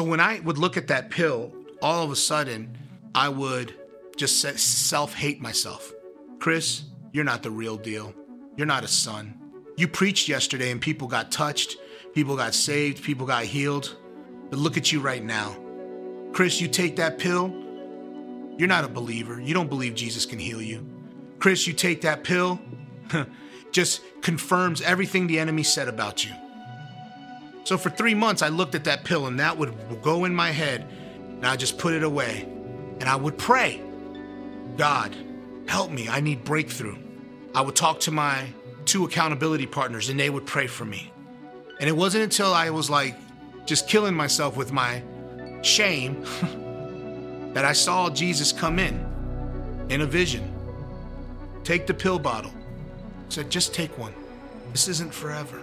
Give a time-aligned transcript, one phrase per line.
[0.00, 1.52] So when I would look at that pill,
[1.82, 2.78] all of a sudden,
[3.14, 3.74] I would
[4.16, 5.92] just self hate myself.
[6.38, 8.14] Chris, you're not the real deal.
[8.56, 9.38] You're not a son.
[9.76, 11.76] You preached yesterday and people got touched,
[12.14, 13.94] people got saved, people got healed.
[14.48, 15.54] But look at you right now.
[16.32, 17.52] Chris, you take that pill,
[18.56, 19.38] you're not a believer.
[19.38, 20.82] You don't believe Jesus can heal you.
[21.40, 22.58] Chris, you take that pill,
[23.70, 26.32] just confirms everything the enemy said about you.
[27.64, 30.50] So for three months, I looked at that pill and that would go in my
[30.50, 30.86] head,
[31.28, 32.46] and I just put it away.
[33.00, 33.80] And I would pray,
[34.76, 35.14] God,
[35.66, 36.08] help me.
[36.08, 36.96] I need breakthrough.
[37.54, 38.46] I would talk to my
[38.84, 41.12] two accountability partners, and they would pray for me.
[41.78, 43.16] And it wasn't until I was like
[43.64, 45.02] just killing myself with my
[45.62, 46.22] shame
[47.54, 50.52] that I saw Jesus come in in a vision.
[51.64, 52.52] Take the pill bottle.
[53.28, 54.14] said, just take one.
[54.72, 55.62] This isn't forever.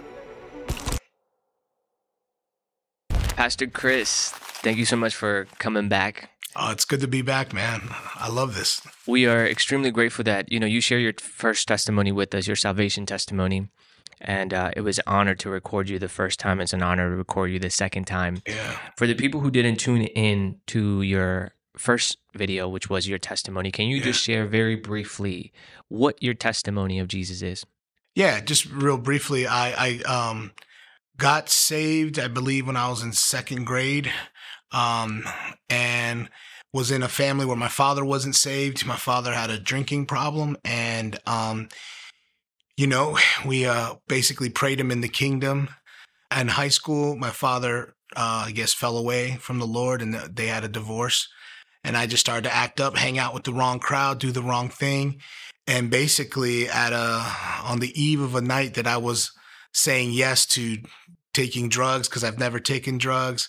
[3.38, 4.30] Pastor Chris,
[4.64, 6.28] thank you so much for coming back.
[6.56, 7.82] Oh, it's good to be back, man.
[8.16, 8.82] I love this.
[9.06, 12.56] We are extremely grateful that you know you share your first testimony with us, your
[12.56, 13.68] salvation testimony,
[14.20, 16.60] and uh, it was an honor to record you the first time.
[16.60, 18.42] It's an honor to record you the second time.
[18.44, 18.76] Yeah.
[18.96, 23.70] For the people who didn't tune in to your first video, which was your testimony,
[23.70, 24.02] can you yeah.
[24.02, 25.52] just share very briefly
[25.86, 27.64] what your testimony of Jesus is?
[28.16, 29.46] Yeah, just real briefly.
[29.46, 30.50] I, I um
[31.18, 34.10] got saved, I believe, when I was in second grade,
[34.72, 35.24] um,
[35.68, 36.28] and
[36.72, 38.86] was in a family where my father wasn't saved.
[38.86, 41.68] My father had a drinking problem, and um,
[42.76, 45.68] you know, we uh, basically prayed him in the kingdom.
[46.36, 50.46] In high school, my father, uh, I guess, fell away from the Lord, and they
[50.46, 51.28] had a divorce.
[51.82, 54.42] And I just started to act up, hang out with the wrong crowd, do the
[54.42, 55.20] wrong thing,
[55.66, 57.24] and basically, at a
[57.64, 59.32] on the eve of a night that I was
[59.72, 60.78] saying yes to
[61.38, 63.48] taking drugs because I've never taken drugs,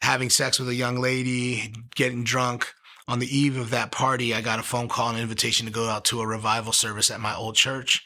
[0.00, 2.72] having sex with a young lady, getting drunk.
[3.06, 5.88] On the eve of that party, I got a phone call, an invitation to go
[5.88, 8.04] out to a revival service at my old church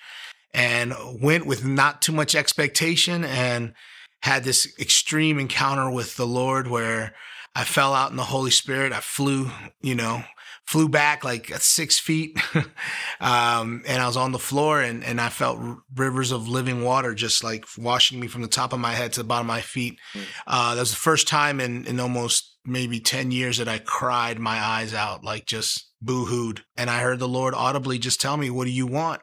[0.55, 3.75] and went with not too much expectation and
[4.23, 7.15] had this extreme encounter with the Lord where
[7.55, 8.93] I fell out in the Holy Spirit.
[8.93, 10.23] I flew, you know,
[10.73, 12.39] flew back like six feet.
[13.21, 15.61] um, and I was on the floor and, and I felt
[15.95, 19.21] rivers of living water just like washing me from the top of my head to
[19.21, 19.99] the bottom of my feet.
[20.15, 20.23] Mm.
[20.47, 24.39] Uh, that was the first time in, in almost maybe 10 years that I cried
[24.39, 26.65] my eyes out, like just boo hooed.
[26.75, 29.21] And I heard the Lord audibly just tell me, What do you want?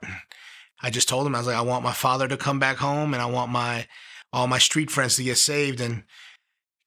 [0.83, 3.15] I just told him, I was like, I want my father to come back home
[3.15, 3.87] and I want my,
[4.31, 5.81] all my street friends to get saved.
[5.81, 6.03] And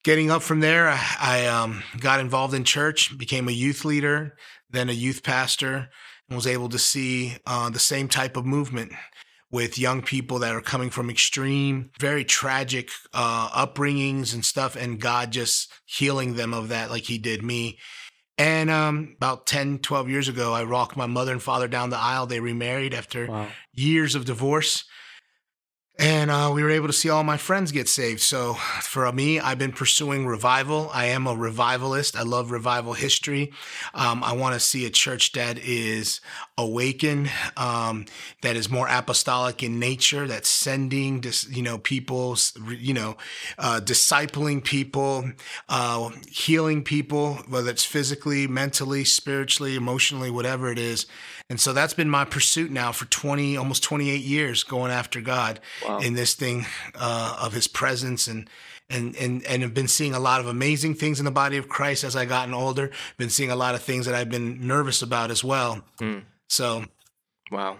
[0.03, 4.35] getting up from there, I, I um, got involved in church, became a youth leader,
[4.69, 5.89] then a youth pastor,
[6.29, 8.91] and was able to see uh, the same type of movement
[9.51, 14.99] with young people that are coming from extreme, very tragic uh, upbringings and stuff, and
[14.99, 17.77] God just healing them of that like He did me.
[18.35, 21.99] And um, about 10, 12 years ago, I rocked my mother and father down the
[21.99, 22.25] aisle.
[22.25, 23.47] They remarried after wow.
[23.71, 24.85] years of divorce
[25.99, 28.21] and uh, we were able to see all my friends get saved.
[28.21, 30.89] So for me, I've been pursuing revival.
[30.91, 32.15] I am a revivalist.
[32.15, 33.53] I love revival history.
[33.93, 36.19] Um, I want to see a church that is
[36.57, 38.05] awakened, um,
[38.41, 42.37] that is more apostolic in nature, that's sending, you know, people,
[42.69, 43.17] you know,
[43.59, 45.31] uh, discipling people,
[45.69, 51.05] uh, healing people, whether it's physically, mentally, spiritually, emotionally, whatever it is.
[51.53, 55.59] And so that's been my pursuit now for 20, almost 28 years going after God
[55.87, 55.99] wow.
[55.99, 56.65] in this thing
[56.95, 58.49] uh, of his presence and,
[58.89, 61.69] and, and, and have been seeing a lot of amazing things in the body of
[61.69, 65.03] Christ as I gotten older, been seeing a lot of things that I've been nervous
[65.03, 65.83] about as well.
[66.01, 66.23] Mm.
[66.49, 66.85] So,
[67.51, 67.77] wow.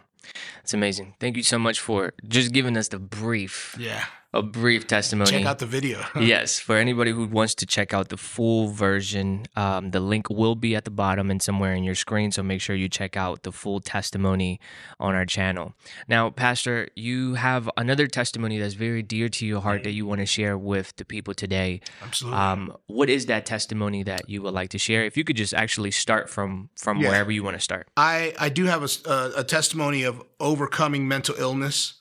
[0.62, 1.16] It's amazing.
[1.20, 3.76] Thank you so much for just giving us the brief.
[3.80, 5.30] Yeah a brief testimony.
[5.30, 6.04] Check out the video.
[6.20, 10.56] yes, for anybody who wants to check out the full version, um, the link will
[10.56, 12.32] be at the bottom and somewhere in your screen.
[12.32, 14.60] So make sure you check out the full testimony
[15.00, 15.74] on our channel.
[16.08, 20.20] Now, Pastor, you have another testimony that's very dear to your heart that you want
[20.20, 21.82] to share with the people today.
[22.02, 22.40] Absolutely.
[22.40, 25.06] Um, what is that testimony that you would like to share?
[25.06, 27.10] If you could just actually start from from yeah.
[27.10, 27.88] wherever you want to start.
[27.96, 31.96] I I do have a, a, a testimony of overcoming mental illness.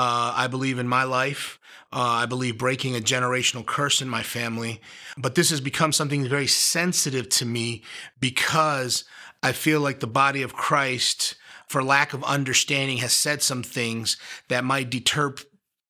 [0.00, 1.58] Uh, I believe in my life.
[1.92, 4.80] Uh, I believe breaking a generational curse in my family.
[5.16, 7.82] But this has become something very sensitive to me
[8.20, 9.02] because
[9.42, 11.34] I feel like the body of Christ,
[11.66, 14.16] for lack of understanding, has said some things
[14.46, 15.34] that might deter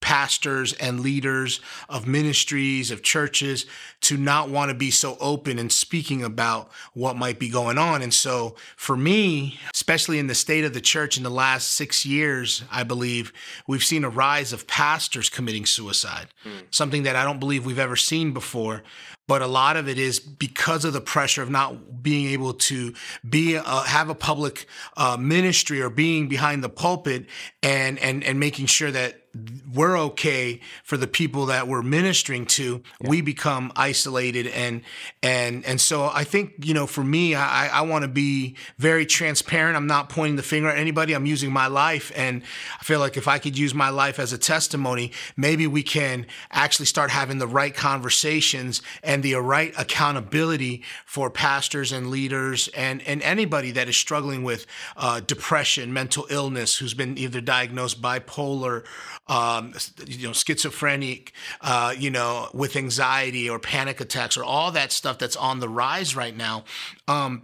[0.00, 3.66] pastors and leaders of ministries, of churches,
[4.00, 8.00] to not want to be so open and speaking about what might be going on.
[8.02, 12.06] And so for me, especially in the state of the church in the last six
[12.06, 13.32] years, I believe
[13.66, 16.62] we've seen a rise of pastors committing suicide, mm.
[16.70, 18.82] something that I don't believe we've ever seen before
[19.28, 22.94] but a lot of it is because of the pressure of not being able to
[23.28, 24.66] be uh, have a public
[24.96, 27.26] uh, ministry or being behind the pulpit
[27.62, 29.27] and and and making sure that
[29.72, 32.82] we're okay for the people that we're ministering to.
[33.00, 33.10] Yeah.
[33.10, 34.82] we become isolated and
[35.22, 39.06] and and so i think you know for me i i want to be very
[39.06, 39.76] transparent.
[39.76, 41.12] I'm not pointing the finger at anybody.
[41.14, 42.10] I'm using my life.
[42.14, 42.42] And
[42.80, 46.26] i feel like if i could use my life as a testimony maybe we can
[46.50, 53.02] actually start having the right conversations and the right accountability for pastors and leaders and
[53.02, 58.84] and anybody that is struggling with uh, depression mental illness who's been either diagnosed bipolar
[59.28, 59.74] um,
[60.06, 65.18] you know, schizophrenic, uh, you know, with anxiety or panic attacks or all that stuff
[65.18, 66.64] that's on the rise right now.
[67.06, 67.42] Um,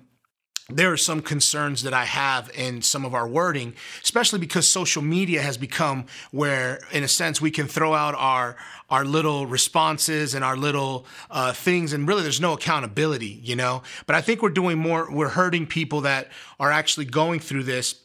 [0.70, 5.02] there are some concerns that I have in some of our wording, especially because social
[5.02, 8.56] media has become where, in a sense, we can throw out our
[8.88, 13.82] our little responses and our little uh, things, and really there's no accountability, you know.
[14.06, 15.12] But I think we're doing more.
[15.12, 16.28] We're hurting people that
[16.58, 18.00] are actually going through this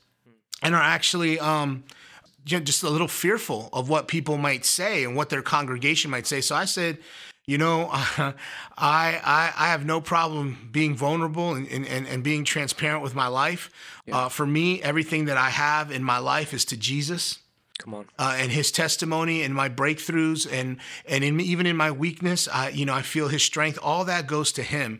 [0.61, 1.85] and are actually um,
[2.49, 6.41] just a little fearful of what people might say and what their congregation might say.
[6.41, 6.97] So I said,
[7.45, 8.33] you know, I,
[8.77, 13.71] I, I have no problem being vulnerable and, and, and being transparent with my life.
[14.05, 14.17] Yeah.
[14.17, 17.39] Uh, for me, everything that I have in my life is to Jesus.
[17.79, 18.05] Come on.
[18.19, 22.69] Uh, and his testimony and my breakthroughs and and in, even in my weakness, I
[22.69, 23.79] you know I feel his strength.
[23.81, 24.99] All that goes to him.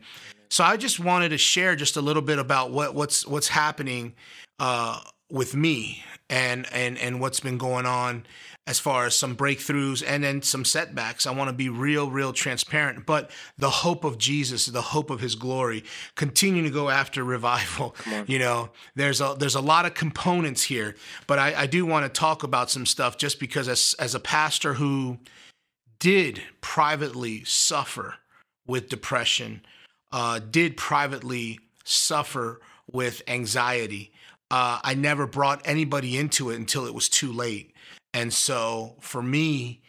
[0.50, 4.13] So I just wanted to share just a little bit about what what's what's happening
[4.60, 8.26] uh, with me and and and what's been going on
[8.70, 11.26] as far as some breakthroughs and then some setbacks.
[11.26, 13.08] I want to be real, real transparent.
[13.08, 15.84] But the hope of Jesus, the hope of His glory,
[16.16, 17.96] continue to go after revival.
[18.28, 20.96] You know, there's a there's a lot of components here,
[21.26, 24.20] but I, I do want to talk about some stuff just because as as a
[24.20, 25.18] pastor who
[26.00, 28.16] did privately suffer
[28.68, 29.62] with depression,
[30.12, 32.60] uh, did privately suffer
[32.92, 34.12] with anxiety
[34.51, 37.74] uh, I never brought anybody into it until it was too late.
[38.13, 39.81] And so for me,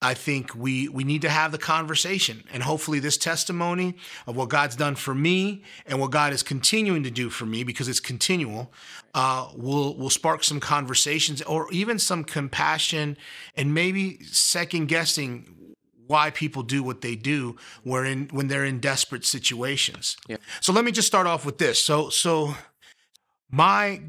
[0.00, 3.96] I think we we need to have the conversation, and hopefully, this testimony
[4.28, 7.64] of what God's done for me and what God is continuing to do for me,
[7.64, 8.72] because it's continual,
[9.14, 13.16] uh, will will spark some conversations or even some compassion,
[13.56, 15.74] and maybe second guessing
[16.06, 20.16] why people do what they do when when they're in desperate situations.
[20.28, 20.36] Yeah.
[20.60, 21.82] So let me just start off with this.
[21.82, 22.54] So so
[23.50, 24.00] my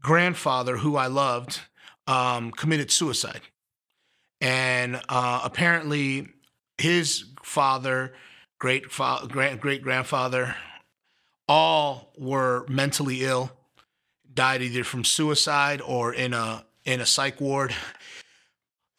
[0.00, 1.60] grandfather, who I loved,
[2.06, 3.42] um, committed suicide.
[4.40, 6.28] And uh, apparently,
[6.78, 8.14] his father,
[8.58, 10.54] great fa- great great grandfather,
[11.48, 13.50] all were mentally ill,
[14.32, 17.74] died either from suicide or in a in a psych ward.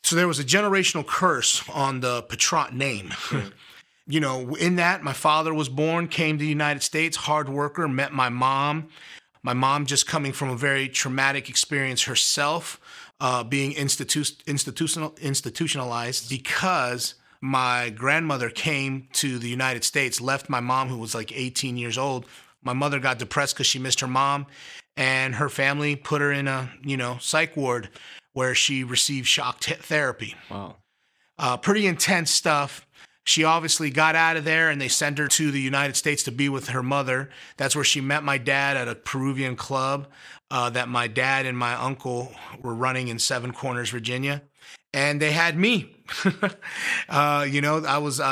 [0.04, 3.14] So there was a generational curse on the Patron name.
[4.08, 7.88] you know, in that, my father was born, came to the United States, hard worker,
[7.88, 8.90] met my mom,
[9.44, 12.80] my mom just coming from a very traumatic experience herself,
[13.20, 20.60] uh, being institu- institutional institutionalized because my grandmother came to the United States, left my
[20.60, 22.26] mom who was like 18 years old.
[22.62, 24.46] My mother got depressed because she missed her mom,
[24.98, 27.90] and her family put her in a you know psych ward
[28.34, 30.36] where she received shock t- therapy.
[30.52, 30.76] Wow,
[31.38, 32.86] uh, pretty intense stuff.
[33.30, 36.32] She obviously got out of there and they sent her to the United States to
[36.32, 37.30] be with her mother.
[37.58, 40.08] That's where she met my dad at a Peruvian club
[40.50, 42.34] uh, that my dad and my uncle
[42.64, 44.42] were running in Seven Corners, Virginia.
[44.96, 45.96] And they had me.
[47.10, 48.24] uh, you know, I was uh,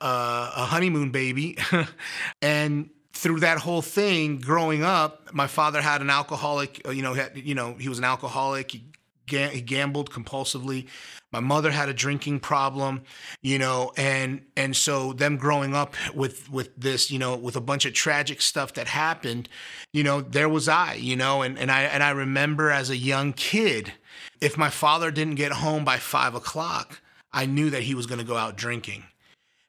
[0.00, 1.58] uh a honeymoon baby.
[2.40, 7.12] and through that whole thing growing up, my father had an alcoholic, uh, you know,
[7.12, 8.70] had, you know, he was an alcoholic.
[8.70, 8.84] He,
[9.28, 10.86] he gambled compulsively.
[11.32, 13.02] My mother had a drinking problem
[13.42, 17.60] you know and and so them growing up with with this you know with a
[17.60, 19.48] bunch of tragic stuff that happened
[19.92, 22.96] you know there was i you know and and i and i remember as a
[22.96, 23.92] young kid
[24.40, 27.00] if my father didn't get home by five o'clock
[27.32, 29.04] i knew that he was going to go out drinking.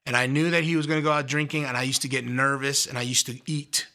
[0.05, 2.07] And i knew that he was going to go out drinking and i used to
[2.07, 3.87] get nervous and i used to eat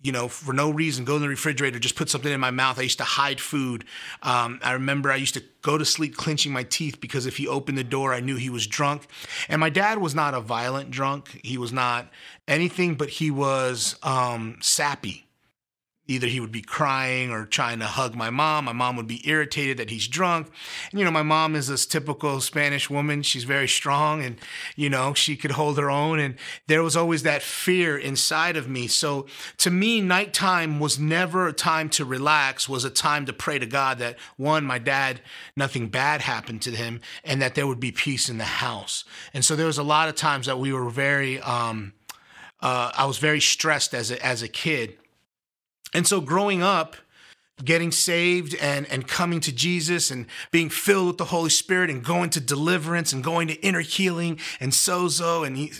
[0.00, 2.78] you know, for no reason, go in the refrigerator, just put something in my mouth.
[2.78, 3.84] I used to hide food.
[4.22, 7.48] Um, I remember I used to go to sleep clenching my teeth because if he
[7.48, 9.08] opened the door, I knew he was drunk.
[9.48, 11.40] And my dad was not a violent drunk.
[11.42, 12.08] He was not
[12.46, 15.27] anything, but he was um, sappy.
[16.08, 18.64] Either he would be crying or trying to hug my mom.
[18.64, 20.50] My mom would be irritated that he's drunk.
[20.90, 23.22] And, you know, my mom is this typical Spanish woman.
[23.22, 24.36] She's very strong and,
[24.74, 26.18] you know, she could hold her own.
[26.18, 26.36] And
[26.66, 28.86] there was always that fear inside of me.
[28.86, 29.26] So
[29.58, 33.66] to me, nighttime was never a time to relax, was a time to pray to
[33.66, 35.20] God that one, my dad,
[35.56, 39.04] nothing bad happened to him and that there would be peace in the house.
[39.34, 41.92] And so there was a lot of times that we were very, um,
[42.62, 44.96] uh, I was very stressed as a, as a kid
[45.94, 46.96] and so growing up,
[47.64, 52.04] getting saved and and coming to Jesus and being filled with the Holy Spirit and
[52.04, 55.72] going to deliverance and going to inner healing and sozo and he,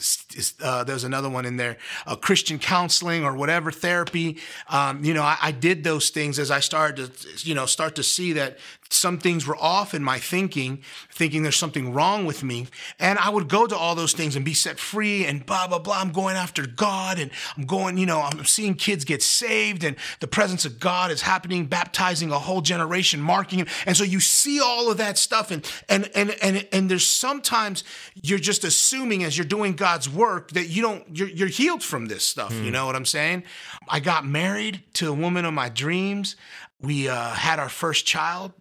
[0.62, 4.38] uh, there's another one in there, uh, Christian counseling or whatever therapy.
[4.68, 7.94] Um, you know, I, I, did those things as I started to you know start
[7.96, 8.58] to see that
[8.90, 12.66] some things were off in my thinking, thinking there's something wrong with me.
[12.99, 15.78] And I would go to all those things and be set free and blah, blah,
[15.78, 16.00] blah.
[16.00, 19.97] I'm going after God and I'm going, you know, I'm seeing kids get saved and
[20.21, 23.68] the presence of God is happening, baptizing a whole generation, marking it.
[23.87, 27.85] And so you see all of that stuff and, and, and, and, and there's sometimes
[28.23, 32.07] you're just assuming as you're doing God's work that you don't, you're, you're healed from
[32.07, 32.52] this stuff.
[32.52, 32.64] Mm.
[32.64, 33.45] You know what I'm saying?
[33.87, 36.37] I got married to a woman of my dreams.
[36.80, 38.52] We uh, had our first child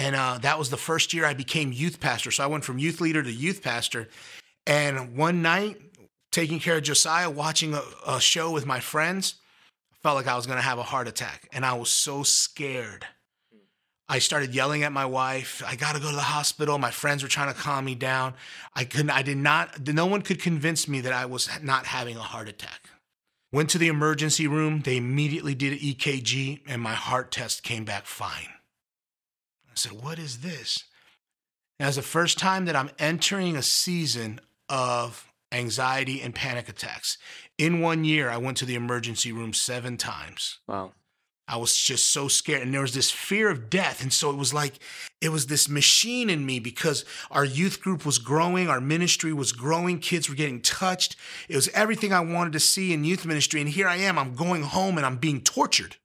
[0.00, 2.30] and uh, that was the first year I became youth pastor.
[2.30, 4.08] So I went from youth leader to youth pastor.
[4.66, 5.76] And one night,
[6.32, 9.34] taking care of Josiah, watching a, a show with my friends,
[9.92, 11.46] I felt like I was going to have a heart attack.
[11.52, 13.04] And I was so scared.
[14.08, 15.62] I started yelling at my wife.
[15.66, 16.78] I got to go to the hospital.
[16.78, 18.32] My friends were trying to calm me down.
[18.74, 22.16] I couldn't, I did not, no one could convince me that I was not having
[22.16, 22.88] a heart attack.
[23.52, 24.80] Went to the emergency room.
[24.80, 28.48] They immediately did an EKG, and my heart test came back fine.
[29.80, 30.84] I said, What is this?
[31.78, 37.16] And it's the first time that I'm entering a season of anxiety and panic attacks.
[37.56, 40.58] In one year, I went to the emergency room seven times.
[40.68, 40.92] Wow.
[41.48, 42.62] I was just so scared.
[42.62, 44.02] And there was this fear of death.
[44.02, 44.74] And so it was like,
[45.20, 49.50] it was this machine in me because our youth group was growing, our ministry was
[49.50, 51.16] growing, kids were getting touched.
[51.48, 53.60] It was everything I wanted to see in youth ministry.
[53.60, 55.96] And here I am, I'm going home and I'm being tortured.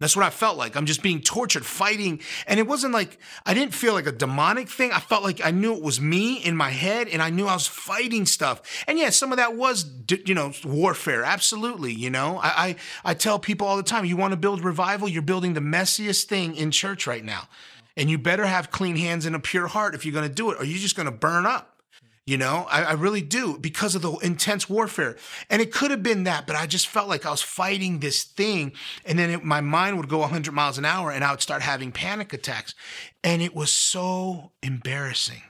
[0.00, 0.76] That's what I felt like.
[0.76, 2.20] I'm just being tortured, fighting.
[2.46, 4.92] And it wasn't like, I didn't feel like a demonic thing.
[4.92, 7.54] I felt like I knew it was me in my head and I knew I
[7.54, 8.84] was fighting stuff.
[8.86, 9.90] And yeah, some of that was,
[10.24, 11.24] you know, warfare.
[11.24, 11.92] Absolutely.
[11.92, 12.76] You know, I, I,
[13.06, 16.24] I tell people all the time, you want to build revival, you're building the messiest
[16.24, 17.48] thing in church right now.
[17.96, 20.52] And you better have clean hands and a pure heart if you're going to do
[20.52, 21.77] it, or you're just going to burn up.
[22.28, 25.16] You know, I, I, really do because of the intense warfare.
[25.48, 28.22] And it could have been that, but I just felt like I was fighting this
[28.22, 28.72] thing.
[29.06, 31.62] And then it, my mind would go 100 miles an hour and I would start
[31.62, 32.74] having panic attacks.
[33.24, 35.40] And it was so embarrassing.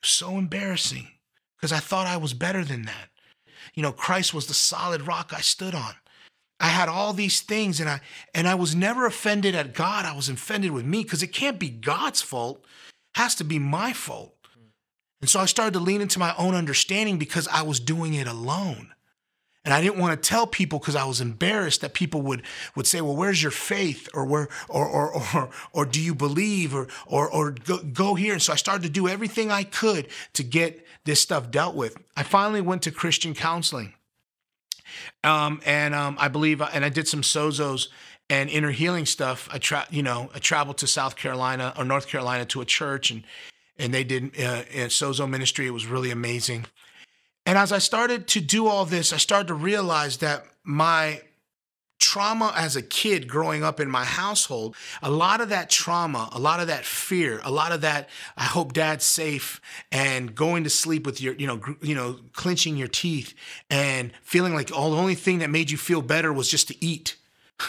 [0.00, 1.08] So embarrassing
[1.56, 3.08] because I thought I was better than that.
[3.74, 5.94] You know, Christ was the solid rock I stood on.
[6.60, 8.00] I had all these things and I
[8.32, 10.04] and I was never offended at God.
[10.04, 12.60] I was offended with me because it can't be God's fault.
[12.60, 14.37] It has to be my fault.
[15.20, 18.26] And so I started to lean into my own understanding because I was doing it
[18.26, 18.92] alone.
[19.64, 22.42] And I didn't want to tell people because I was embarrassed that people would
[22.74, 26.74] would say, "Well, where's your faith?" or "Where or or or, or do you believe?"
[26.74, 28.32] or or or go, go here.
[28.32, 31.98] And so I started to do everything I could to get this stuff dealt with.
[32.16, 33.92] I finally went to Christian counseling,
[35.22, 37.88] um, and um, I believe, and I did some sozos
[38.30, 39.48] and inner healing stuff.
[39.52, 43.10] I tra- you know, I traveled to South Carolina or North Carolina to a church
[43.10, 43.22] and
[43.78, 45.66] and they did uh, in Sozo ministry.
[45.66, 46.66] It was really amazing.
[47.46, 51.22] And as I started to do all this, I started to realize that my
[51.98, 56.38] trauma as a kid growing up in my household, a lot of that trauma, a
[56.38, 60.70] lot of that fear, a lot of that I hope dad's safe and going to
[60.70, 63.34] sleep with your, you know, gr- you know, clenching your teeth
[63.70, 66.84] and feeling like all the only thing that made you feel better was just to
[66.84, 67.16] eat.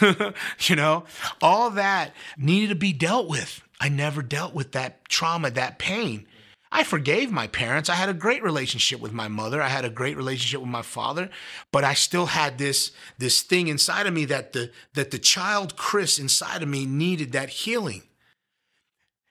[0.60, 1.04] you know,
[1.42, 3.62] all that needed to be dealt with.
[3.80, 6.26] I never dealt with that trauma, that pain.
[6.72, 7.88] I forgave my parents.
[7.88, 9.60] I had a great relationship with my mother.
[9.60, 11.28] I had a great relationship with my father,
[11.72, 15.76] but I still had this this thing inside of me that the that the child
[15.76, 18.02] Chris inside of me needed that healing.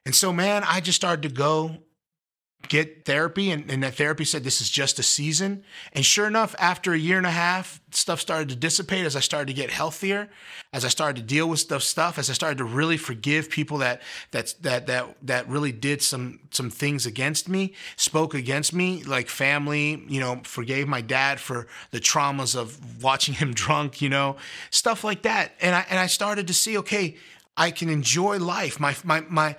[0.06, 1.78] And so man, I just started to go
[2.68, 5.64] get therapy and, and that therapy said this is just a season
[5.94, 9.20] and sure enough after a year and a half stuff started to dissipate as i
[9.20, 10.30] started to get healthier
[10.74, 13.78] as i started to deal with stuff stuff as i started to really forgive people
[13.78, 14.02] that
[14.32, 19.30] that that that that really did some some things against me spoke against me like
[19.30, 24.36] family you know forgave my dad for the traumas of watching him drunk you know
[24.70, 27.16] stuff like that and i and i started to see okay
[27.60, 28.80] I can enjoy life.
[28.80, 29.58] My my my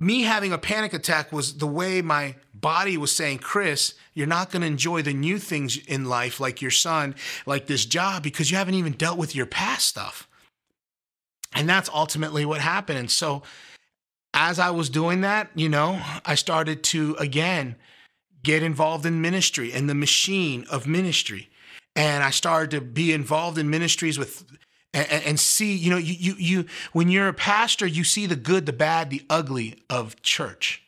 [0.00, 4.50] me having a panic attack was the way my body was saying, Chris, you're not
[4.50, 7.14] going to enjoy the new things in life, like your son,
[7.44, 10.26] like this job, because you haven't even dealt with your past stuff.
[11.54, 12.98] And that's ultimately what happened.
[12.98, 13.42] And so
[14.32, 17.76] as I was doing that, you know, I started to again
[18.42, 21.50] get involved in ministry and the machine of ministry.
[21.94, 24.44] And I started to be involved in ministries with
[24.94, 28.36] and, and, see, you know, you, you you when you're a pastor, you see the
[28.36, 30.82] good, the bad, the ugly of church.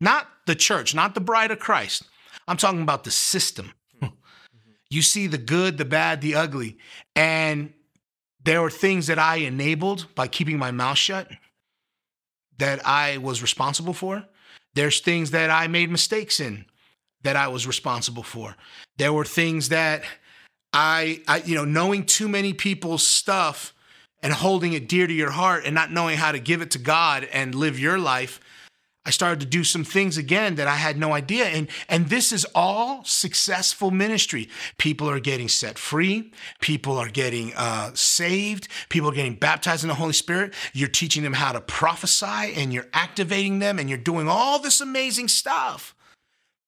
[0.00, 2.04] Not the church, not the bride of Christ.
[2.46, 3.72] I'm talking about the system.
[4.00, 4.08] Hmm.
[4.90, 6.78] you see the good, the bad, the ugly.
[7.16, 7.72] And
[8.42, 11.28] there were things that I enabled by keeping my mouth shut
[12.58, 14.24] that I was responsible for.
[14.74, 16.66] There's things that I made mistakes in
[17.22, 18.54] that I was responsible for.
[18.98, 20.02] There were things that
[20.72, 23.72] I, I you know, knowing too many people's stuff
[24.22, 26.78] and holding it dear to your heart and not knowing how to give it to
[26.78, 28.40] God and live your life
[29.06, 31.44] I started to do some things again that I had no idea.
[31.44, 34.48] And, and this is all successful ministry.
[34.78, 36.32] People are getting set free.
[36.60, 38.68] People are getting uh, saved.
[38.88, 40.54] People are getting baptized in the Holy Spirit.
[40.72, 44.80] You're teaching them how to prophesy and you're activating them and you're doing all this
[44.80, 45.93] amazing stuff.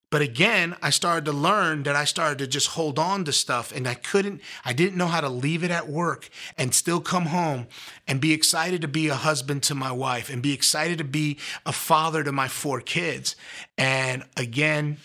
[0.09, 3.73] But again, I started to learn that I started to just hold on to stuff
[3.75, 7.25] and I couldn't, I didn't know how to leave it at work and still come
[7.25, 7.67] home
[8.07, 11.37] and be excited to be a husband to my wife and be excited to be
[11.65, 13.35] a father to my four kids.
[13.77, 14.97] And again,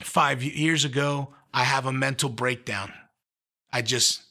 [0.00, 2.92] five years ago, I have a mental breakdown.
[3.72, 4.22] I just,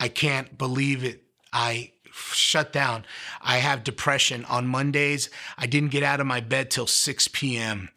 [0.00, 1.22] I can't believe it.
[1.52, 3.04] I shut down.
[3.40, 5.30] I have depression on Mondays.
[5.56, 7.90] I didn't get out of my bed till 6 p.m.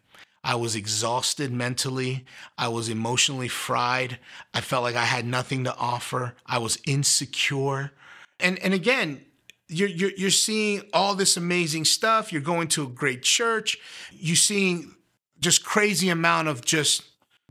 [0.48, 2.24] I was exhausted mentally.
[2.56, 4.18] I was emotionally fried.
[4.54, 6.36] I felt like I had nothing to offer.
[6.46, 7.92] I was insecure.
[8.40, 9.20] And and again,
[9.68, 12.32] you're, you're, you're seeing all this amazing stuff.
[12.32, 13.76] You're going to a great church.
[14.10, 14.94] You're seeing
[15.38, 17.02] just crazy amount of just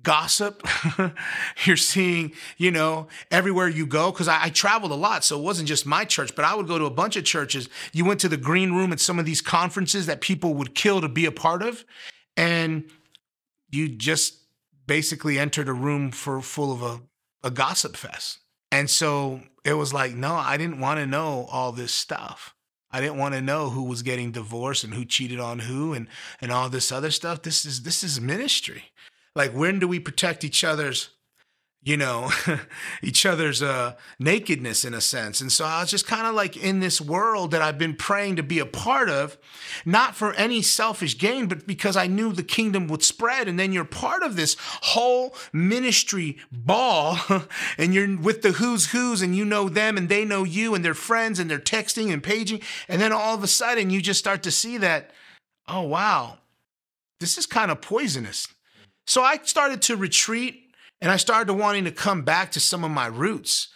[0.01, 0.67] gossip.
[1.65, 4.11] you're seeing, you know, everywhere you go.
[4.11, 5.23] Cause I, I, traveled a lot.
[5.23, 7.69] So it wasn't just my church, but I would go to a bunch of churches.
[7.93, 11.01] You went to the green room at some of these conferences that people would kill
[11.01, 11.85] to be a part of
[12.37, 12.85] and
[13.69, 14.43] you just
[14.85, 17.01] basically entered a room for full of a,
[17.47, 18.39] a gossip fest.
[18.71, 22.53] And so it was like, no, I didn't want to know all this stuff.
[22.89, 26.07] I didn't want to know who was getting divorced and who cheated on who and
[26.39, 27.41] and all this other stuff.
[27.41, 28.85] This is this is ministry.
[29.35, 31.09] Like when do we protect each other's
[31.83, 32.29] you know,
[33.01, 35.39] each other's uh, nakedness in a sense.
[35.39, 38.35] And so I was just kind of like in this world that I've been praying
[38.37, 39.37] to be a part of,
[39.85, 43.47] not for any selfish gain, but because I knew the kingdom would spread.
[43.47, 47.19] And then you're part of this whole ministry ball,
[47.77, 50.83] and you're with the who's who's, and you know them, and they know you, and
[50.83, 52.61] they're friends, and they're texting and paging.
[52.89, 55.11] And then all of a sudden, you just start to see that,
[55.67, 56.39] oh, wow,
[57.19, 58.47] this is kind of poisonous.
[59.05, 60.66] So I started to retreat
[61.01, 63.69] and I started wanting to come back to some of my roots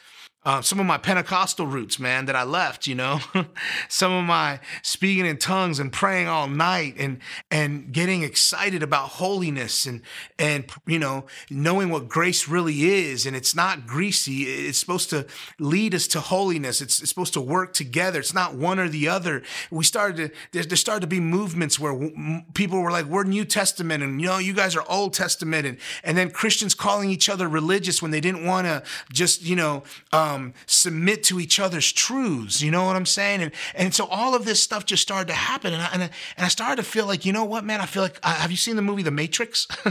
[0.43, 3.19] uh, some of my Pentecostal roots, man, that I left, you know,
[3.89, 7.19] some of my speaking in tongues and praying all night and
[7.51, 10.01] and getting excited about holiness and
[10.39, 14.45] and you know knowing what grace really is and it's not greasy.
[14.45, 15.27] It's supposed to
[15.59, 16.81] lead us to holiness.
[16.81, 18.19] It's, it's supposed to work together.
[18.19, 19.43] It's not one or the other.
[19.69, 23.25] We started to there, there started to be movements where w- people were like, "We're
[23.25, 27.11] New Testament," and you know, you guys are Old Testament, and and then Christians calling
[27.11, 28.81] each other religious when they didn't want to
[29.13, 29.83] just you know.
[30.11, 32.61] Um, um, submit to each other's truths.
[32.61, 33.41] You know what I'm saying?
[33.41, 36.09] And and so all of this stuff just started to happen, and I, and I,
[36.37, 37.81] and I started to feel like, you know what, man?
[37.81, 39.67] I feel like uh, have you seen the movie The Matrix?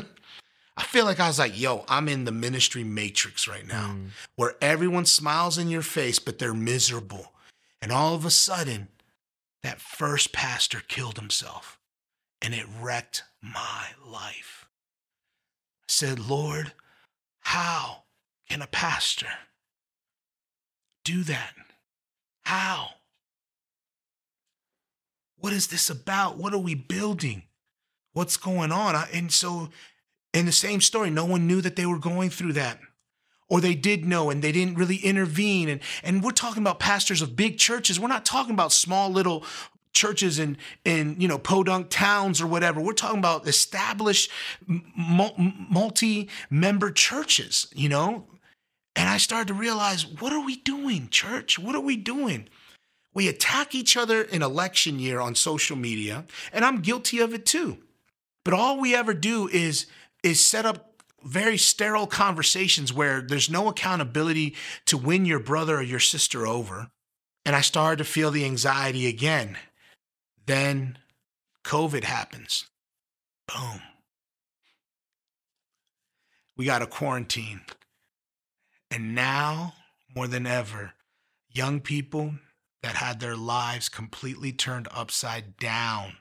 [0.77, 4.09] I feel like I was like, yo, I'm in the ministry matrix right now, mm.
[4.37, 7.33] where everyone smiles in your face, but they're miserable.
[7.83, 8.89] And all of a sudden,
[9.63, 11.79] that first pastor killed himself
[12.41, 14.67] and it wrecked my life.
[15.83, 16.73] I said, Lord,
[17.41, 18.05] how
[18.49, 19.29] can a pastor
[21.05, 21.55] do that?
[22.45, 22.89] How?
[25.39, 26.37] What is this about?
[26.37, 27.45] What are we building?
[28.13, 28.95] What's going on?
[29.13, 29.71] And so,
[30.33, 32.79] in the same story, no one knew that they were going through that.
[33.49, 35.69] Or they did know and they didn't really intervene.
[35.69, 37.99] And, and we're talking about pastors of big churches.
[37.99, 39.45] We're not talking about small little
[39.93, 44.31] churches in in you know podunk towns or whatever we're talking about established
[44.97, 48.25] multi-member churches you know
[49.01, 51.59] and I started to realize, what are we doing, church?
[51.59, 52.51] What are we doing?
[53.15, 57.47] We attack each other in election year on social media, and I'm guilty of it
[57.47, 57.79] too.
[58.45, 59.87] But all we ever do is
[60.23, 65.83] is set up very sterile conversations where there's no accountability to win your brother or
[65.83, 66.91] your sister over.
[67.47, 69.57] And I started to feel the anxiety again.
[70.45, 70.99] Then
[71.65, 72.67] COVID happens.
[73.49, 73.81] Boom.
[76.55, 77.63] We got a quarantine.
[78.91, 79.75] And now,
[80.15, 80.93] more than ever,
[81.49, 82.35] young people,
[82.83, 86.17] that had their lives completely turned upside down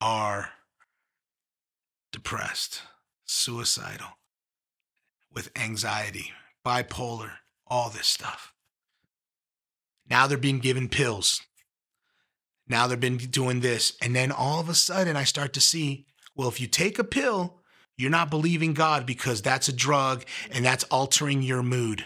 [0.00, 0.50] are
[2.12, 2.82] depressed,
[3.24, 4.18] suicidal,
[5.32, 6.32] with anxiety,
[6.64, 7.32] bipolar,
[7.66, 8.52] all this stuff.
[10.08, 11.40] Now they're being given pills.
[12.68, 13.96] Now they've been doing this.
[14.00, 17.04] And then all of a sudden, I start to see well, if you take a
[17.04, 17.60] pill,
[18.02, 22.04] you're not believing God because that's a drug and that's altering your mood.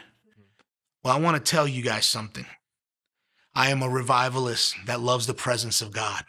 [1.02, 2.46] Well, I want to tell you guys something.
[3.54, 6.24] I am a revivalist that loves the presence of God,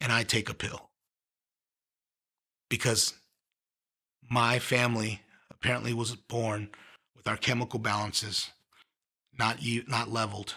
[0.00, 0.88] and I take a pill
[2.70, 3.12] because
[4.30, 6.70] my family apparently was born
[7.14, 8.50] with our chemical balances
[9.38, 10.54] not not leveled.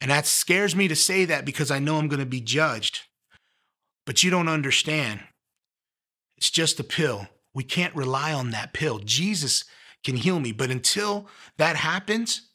[0.00, 3.02] And that scares me to say that because I know I'm going to be judged.
[4.06, 5.20] But you don't understand.
[6.40, 7.28] It's just a pill.
[7.52, 8.98] We can't rely on that pill.
[8.98, 9.64] Jesus
[10.02, 10.52] can heal me.
[10.52, 12.48] But until that happens,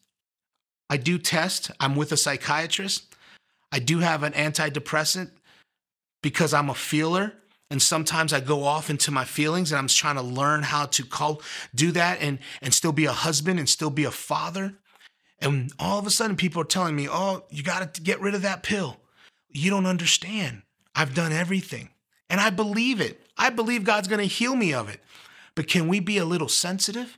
[0.90, 1.70] I do test.
[1.80, 3.16] I'm with a psychiatrist.
[3.72, 5.30] I do have an antidepressant
[6.24, 7.34] because I'm a feeler.
[7.70, 11.04] And sometimes I go off into my feelings and I'm trying to learn how to
[11.04, 11.42] call,
[11.74, 14.76] do that and, and still be a husband and still be a father.
[15.40, 18.34] And all of a sudden, people are telling me, oh, you got to get rid
[18.34, 18.98] of that pill.
[19.50, 20.62] You don't understand.
[20.96, 21.90] I've done everything.
[22.30, 23.22] And I believe it.
[23.38, 25.02] I believe God's going to heal me of it.
[25.56, 27.18] But can we be a little sensitive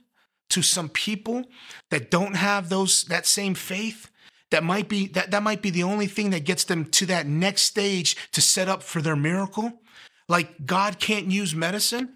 [0.50, 1.44] to some people
[1.90, 4.10] that don't have those that same faith?
[4.50, 7.26] That might be that, that might be the only thing that gets them to that
[7.26, 9.80] next stage to set up for their miracle.
[10.28, 12.14] Like God can't use medicine.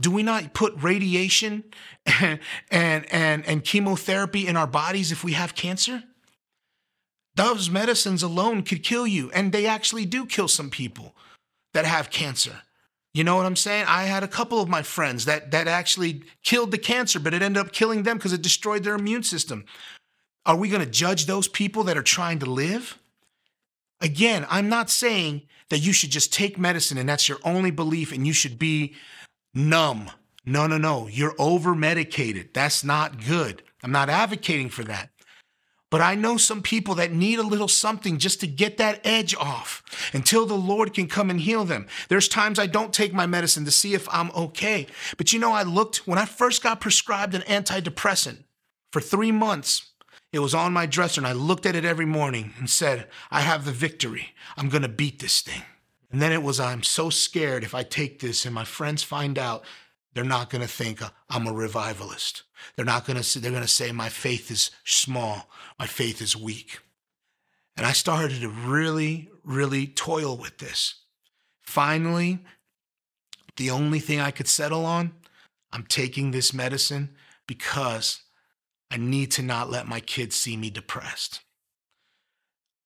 [0.00, 1.64] Do we not put radiation
[2.20, 2.40] and,
[2.70, 6.04] and, and, chemotherapy in our bodies if we have cancer?
[7.34, 11.14] Those medicines alone could kill you, and they actually do kill some people
[11.74, 12.62] that have cancer.
[13.12, 13.86] You know what I'm saying?
[13.88, 17.42] I had a couple of my friends that that actually killed the cancer, but it
[17.42, 19.64] ended up killing them because it destroyed their immune system.
[20.46, 22.98] Are we going to judge those people that are trying to live?
[24.00, 28.12] Again, I'm not saying that you should just take medicine and that's your only belief
[28.12, 28.94] and you should be
[29.54, 30.10] numb.
[30.46, 31.06] No, no, no.
[31.08, 32.54] You're over medicated.
[32.54, 33.62] That's not good.
[33.82, 35.10] I'm not advocating for that.
[35.90, 39.34] But I know some people that need a little something just to get that edge
[39.34, 41.88] off until the Lord can come and heal them.
[42.08, 44.86] There's times I don't take my medicine to see if I'm okay.
[45.16, 48.44] But you know, I looked when I first got prescribed an antidepressant
[48.92, 49.90] for three months.
[50.32, 53.40] It was on my dresser, and I looked at it every morning and said, I
[53.40, 54.28] have the victory.
[54.56, 55.62] I'm going to beat this thing.
[56.12, 59.38] And then it was, I'm so scared if I take this and my friends find
[59.38, 59.64] out,
[60.14, 62.44] they're not going to think I'm a revivalist.
[62.76, 66.36] They're not going to they're going to say my faith is small, my faith is
[66.36, 66.78] weak.
[67.76, 70.94] And I started to really really toil with this.
[71.62, 72.40] Finally,
[73.56, 75.12] the only thing I could settle on,
[75.72, 77.10] I'm taking this medicine
[77.46, 78.22] because
[78.90, 81.40] I need to not let my kids see me depressed.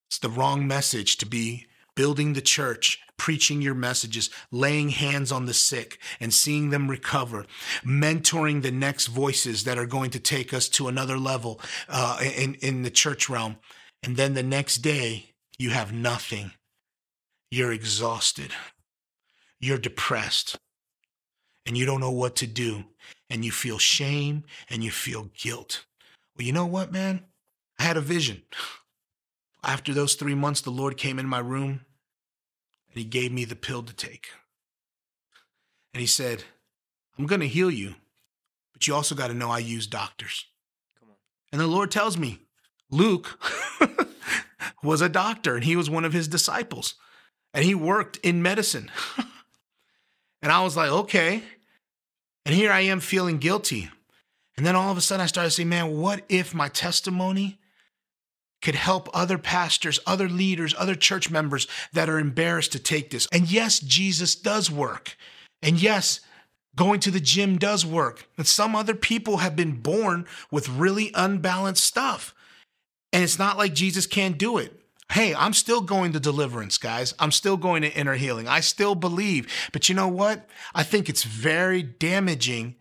[0.09, 5.47] It's the wrong message to be building the church, preaching your messages, laying hands on
[5.47, 7.47] the sick and seeing them recover,
[7.85, 12.55] mentoring the next voices that are going to take us to another level uh, in,
[12.57, 13.57] in the church realm.
[14.03, 16.53] And then the next day, you have nothing.
[17.51, 18.51] You're exhausted.
[19.61, 20.57] You're depressed.
[21.67, 22.85] And you don't know what to do.
[23.31, 25.87] And you feel shame and you feel guilt.
[26.37, 27.25] Well, you know what, man?
[27.79, 28.43] I had a vision.
[29.65, 31.87] After those three months, the Lord came in my room
[32.89, 34.29] and he gave me the pill to take.
[35.95, 36.45] And he said,
[37.19, 37.95] I'm going to heal you,
[38.73, 40.47] but you also got to know I use doctors.
[41.51, 42.41] And the Lord tells me,
[42.91, 43.39] Luke
[44.83, 46.95] was a doctor and he was one of his disciples
[47.55, 48.91] and he worked in medicine.
[50.43, 51.43] and I was like, okay.
[52.45, 53.89] And here I am feeling guilty.
[54.57, 57.59] And then all of a sudden I started saying, man, what if my testimony
[58.65, 63.29] could help other pastors, other leaders, other church members that are embarrassed to take this.
[63.31, 65.17] And yes, Jesus does work.
[65.63, 66.21] And yes,
[66.75, 68.27] going to the gym does work.
[68.37, 72.35] But some other people have been born with really unbalanced stuff.
[73.13, 74.81] And it's not like Jesus can't do it.
[75.13, 77.15] Hey, I'm still going to deliverance, guys.
[77.19, 78.49] I'm still going to inner healing.
[78.49, 79.47] I still believe.
[79.73, 80.49] But you know what?
[80.75, 82.77] I think it's very damaging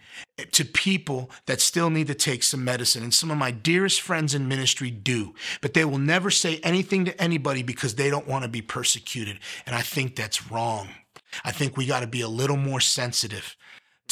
[0.52, 3.04] to people that still need to take some medicine.
[3.04, 7.06] And some of my dearest friends in ministry do, but they will never say anything
[7.06, 9.40] to anybody because they don't want to be persecuted.
[9.66, 10.90] And I think that's wrong.
[11.44, 13.56] I think we got to be a little more sensitive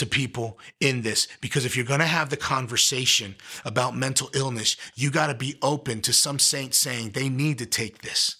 [0.01, 4.75] to people in this because if you're going to have the conversation about mental illness,
[4.95, 8.37] you got to be open to some saints saying they need to take this.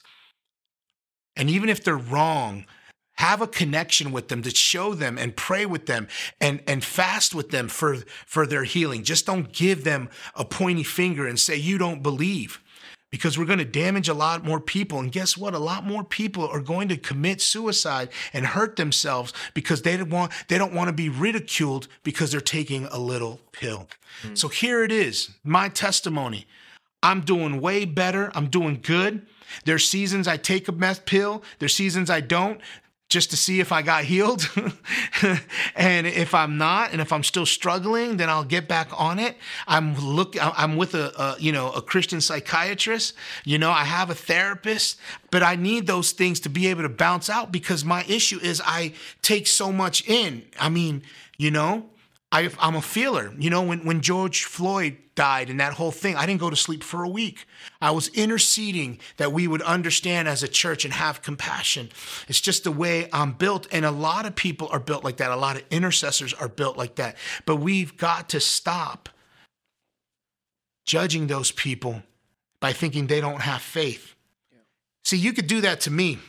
[1.36, 2.66] And even if they're wrong,
[3.14, 6.08] have a connection with them to show them and pray with them
[6.40, 9.04] and, and fast with them for, for their healing.
[9.04, 12.60] Just don't give them a pointy finger and say, you don't believe.
[13.12, 15.00] Because we're going to damage a lot more people.
[15.00, 15.54] And guess what?
[15.54, 20.10] A lot more people are going to commit suicide and hurt themselves because they don't
[20.10, 23.88] want they don't want to be ridiculed because they're taking a little pill.
[24.24, 24.38] Mm.
[24.38, 26.48] So here it is, my testimony.
[27.04, 28.32] I'm doing way better.
[28.36, 29.26] I'm doing good.
[29.66, 31.44] There's seasons I take a meth pill.
[31.60, 32.62] There's seasons I don't
[33.12, 34.50] just to see if I got healed.
[35.76, 39.36] and if I'm not, and if I'm still struggling, then I'll get back on it.
[39.68, 43.14] I'm look, I'm with a, a, you know, a Christian psychiatrist.
[43.44, 44.98] You know, I have a therapist,
[45.30, 48.62] but I need those things to be able to bounce out because my issue is
[48.66, 50.44] I take so much in.
[50.58, 51.04] I mean,
[51.38, 51.91] you know,
[52.32, 53.34] I, am a feeler.
[53.38, 56.56] You know, when, when George Floyd died and that whole thing, I didn't go to
[56.56, 57.46] sleep for a week.
[57.82, 61.90] I was interceding that we would understand as a church and have compassion.
[62.30, 63.68] It's just the way I'm built.
[63.72, 65.32] And a lot of people are built like that.
[65.32, 67.18] A lot of intercessors are built like that.
[67.46, 69.10] But we've got to stop
[70.86, 72.02] judging those people
[72.62, 74.16] by thinking they don't have faith.
[75.04, 76.20] See, you could do that to me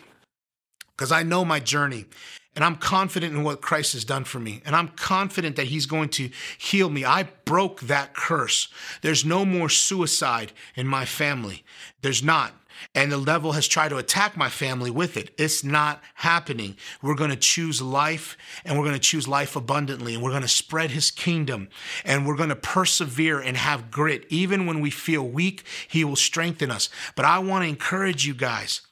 [0.96, 2.06] because I know my journey.
[2.54, 4.60] And I'm confident in what Christ has done for me.
[4.66, 7.04] And I'm confident that He's going to heal me.
[7.04, 8.68] I broke that curse.
[9.00, 11.64] There's no more suicide in my family.
[12.02, 12.52] There's not.
[12.94, 15.30] And the devil has tried to attack my family with it.
[15.38, 16.76] It's not happening.
[17.00, 20.42] We're going to choose life and we're going to choose life abundantly and we're going
[20.42, 21.68] to spread his kingdom
[22.04, 24.26] and we're going to persevere and have grit.
[24.28, 26.88] Even when we feel weak, he will strengthen us.
[27.14, 28.82] But I want to encourage you guys,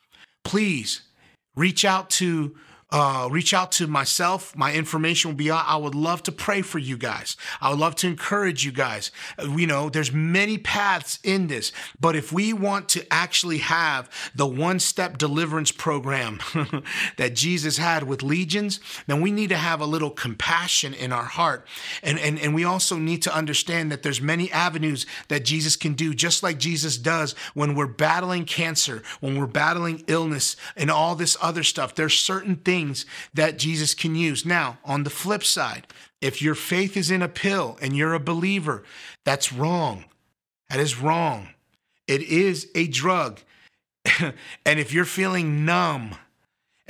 [0.45, 1.03] please
[1.57, 2.57] reach out to
[2.93, 4.57] uh, reach out to myself.
[4.57, 5.65] My information will be out.
[5.67, 7.37] I would love to pray for you guys.
[7.61, 9.13] I would love to encourage you guys.
[9.39, 14.11] Uh, you know, there's many paths in this, but if we want to actually have
[14.35, 16.41] the one step deliverance program
[17.17, 21.25] that Jesus had with legions, then we need to have a little compassion in our
[21.25, 21.67] heart.
[22.03, 25.95] And, and, and we also need to understand that there's many avenues that Jesus can
[25.95, 31.15] do, just like Jesus does when we're battling cancer, when we're battling illness and all
[31.15, 31.95] this other stuff.
[31.95, 34.47] There's certain things things that Jesus can use.
[34.47, 35.87] Now, on the flip side,
[36.21, 38.85] if your faith is in a pill and you're a believer,
[39.25, 40.05] that's wrong.
[40.69, 41.49] That is wrong.
[42.07, 43.41] It is a drug.
[44.21, 46.17] and if you're feeling numb,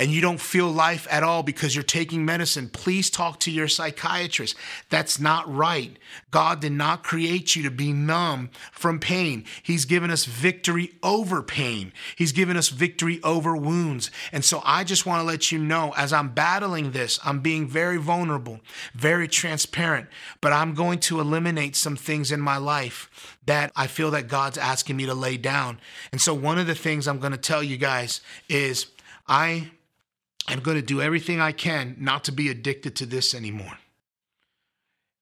[0.00, 3.68] and you don't feel life at all because you're taking medicine, please talk to your
[3.68, 4.56] psychiatrist.
[4.88, 5.94] That's not right.
[6.30, 9.44] God did not create you to be numb from pain.
[9.62, 14.10] He's given us victory over pain, He's given us victory over wounds.
[14.32, 17.68] And so I just want to let you know as I'm battling this, I'm being
[17.68, 18.60] very vulnerable,
[18.94, 20.08] very transparent,
[20.40, 24.56] but I'm going to eliminate some things in my life that I feel that God's
[24.56, 25.78] asking me to lay down.
[26.10, 28.86] And so one of the things I'm going to tell you guys is
[29.28, 29.72] I
[30.50, 33.78] I'm going to do everything I can not to be addicted to this anymore.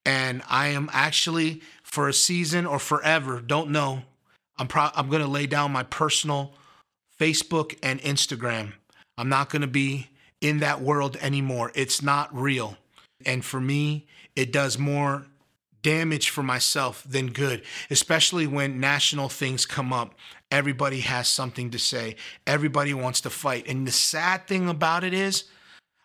[0.05, 4.03] And I am actually, for a season or forever, don't know,
[4.57, 6.55] I'm, pro- I'm going to lay down my personal
[7.21, 8.73] Facebook and Instagram.
[9.19, 10.09] I'm not going to be
[10.41, 11.73] in that world anymore.
[11.75, 12.79] It's not real.
[13.27, 15.27] And for me, it does more
[15.83, 20.15] damage for myself than good, especially when national things come up.
[20.51, 23.69] Everybody has something to say, everybody wants to fight.
[23.69, 25.45] And the sad thing about it is,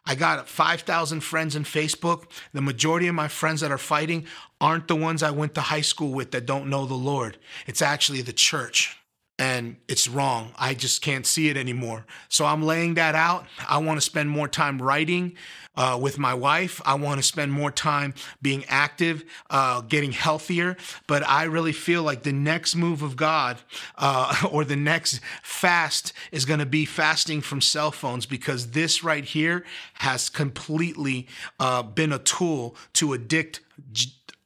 [0.05, 2.25] I got 5,000 friends in Facebook.
[2.51, 4.25] The majority of my friends that are fighting
[4.59, 7.37] aren't the ones I went to high school with that don't know the Lord.
[7.67, 8.97] It's actually the church
[9.43, 10.53] and it's wrong.
[10.57, 12.05] I just can't see it anymore.
[12.29, 13.45] So I'm laying that out.
[13.67, 15.35] I want to spend more time writing
[15.75, 16.79] uh, with my wife.
[16.85, 20.77] I want to spend more time being active, uh, getting healthier.
[21.07, 23.57] But I really feel like the next move of God
[23.97, 29.03] uh, or the next fast is going to be fasting from cell phones because this
[29.03, 31.27] right here has completely
[31.59, 33.59] uh, been a tool to addict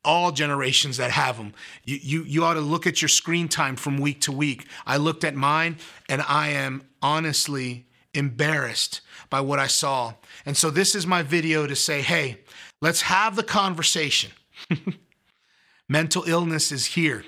[0.08, 1.54] all generations that have them.
[1.84, 4.66] You, you, you ought to look at your screen time from week to week.
[4.86, 10.14] I looked at mine and I am honestly embarrassed by what I saw.
[10.46, 12.40] And so this is my video to say, hey,
[12.82, 14.32] let's have the conversation.
[15.90, 17.26] Mental illness is here.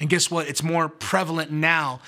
[0.00, 0.48] And guess what?
[0.48, 2.00] It's more prevalent now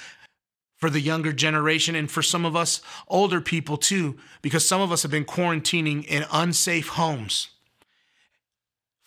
[0.78, 4.90] for the younger generation and for some of us older people too, because some of
[4.90, 7.48] us have been quarantining in unsafe homes.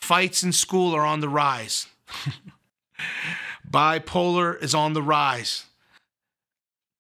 [0.06, 1.88] Fights in school are on the rise.
[3.68, 5.66] Bipolar is on the rise.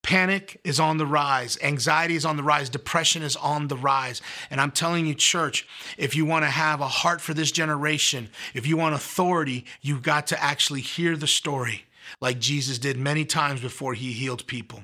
[0.01, 1.55] Panic is on the rise.
[1.61, 2.67] Anxiety is on the rise.
[2.67, 4.23] Depression is on the rise.
[4.49, 5.67] And I'm telling you, church,
[5.99, 10.01] if you want to have a heart for this generation, if you want authority, you've
[10.01, 11.85] got to actually hear the story
[12.19, 14.83] like Jesus did many times before he healed people.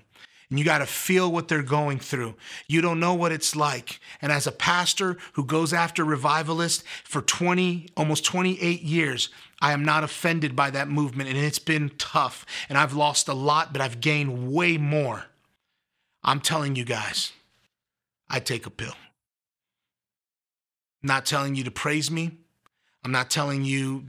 [0.51, 2.35] And you got to feel what they're going through.
[2.67, 4.01] You don't know what it's like.
[4.21, 9.29] And as a pastor who goes after revivalists for 20, almost 28 years,
[9.61, 11.29] I am not offended by that movement.
[11.29, 12.45] And it's been tough.
[12.67, 15.23] And I've lost a lot, but I've gained way more.
[16.21, 17.31] I'm telling you guys,
[18.29, 18.95] I take a pill.
[21.01, 22.39] I'm not telling you to praise me.
[23.05, 24.05] I'm not telling you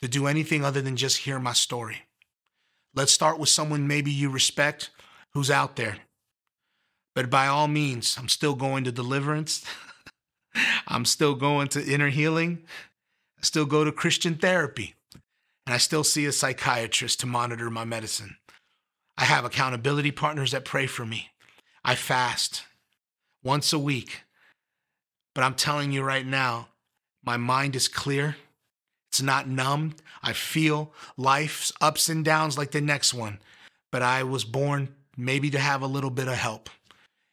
[0.00, 2.04] to do anything other than just hear my story.
[2.94, 4.88] Let's start with someone maybe you respect
[5.34, 5.96] who's out there.
[7.14, 9.64] But by all means, I'm still going to deliverance.
[10.88, 12.64] I'm still going to inner healing.
[13.38, 14.94] I still go to Christian therapy.
[15.66, 18.36] And I still see a psychiatrist to monitor my medicine.
[19.16, 21.30] I have accountability partners that pray for me.
[21.84, 22.64] I fast
[23.42, 24.22] once a week.
[25.34, 26.68] But I'm telling you right now,
[27.24, 28.36] my mind is clear.
[29.10, 30.02] It's not numbed.
[30.22, 33.38] I feel life's ups and downs like the next one.
[33.90, 36.70] But I was born maybe to have a little bit of help.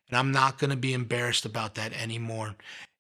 [0.09, 2.55] And I'm not going to be embarrassed about that anymore.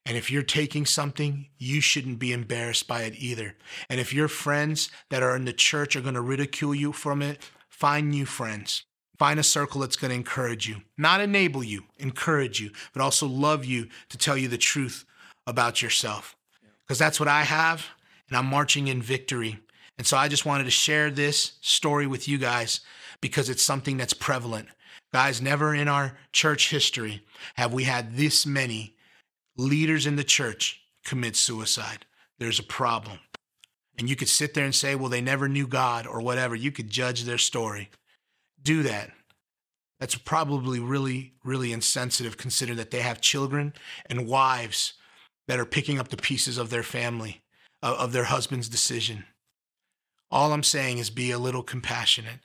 [0.05, 3.55] And if you're taking something, you shouldn't be embarrassed by it either.
[3.89, 7.21] And if your friends that are in the church are going to ridicule you from
[7.21, 7.39] it,
[7.69, 8.83] find new friends.
[9.19, 13.27] Find a circle that's going to encourage you, not enable you, encourage you, but also
[13.27, 15.05] love you to tell you the truth
[15.45, 16.35] about yourself.
[16.79, 17.85] Because that's what I have
[18.27, 19.59] and I'm marching in victory.
[19.99, 22.79] And so I just wanted to share this story with you guys
[23.21, 24.67] because it's something that's prevalent.
[25.13, 27.23] Guys, never in our church history
[27.55, 28.95] have we had this many
[29.57, 32.05] leaders in the church commit suicide.
[32.39, 33.19] There's a problem.
[33.97, 36.55] And you could sit there and say, well, they never knew God or whatever.
[36.55, 37.89] You could judge their story.
[38.61, 39.11] Do that.
[39.99, 43.73] That's probably really, really insensitive, considering that they have children
[44.07, 44.93] and wives
[45.47, 47.41] that are picking up the pieces of their family
[47.83, 49.25] uh, of their husband's decision.
[50.31, 52.39] All I'm saying is be a little compassionate.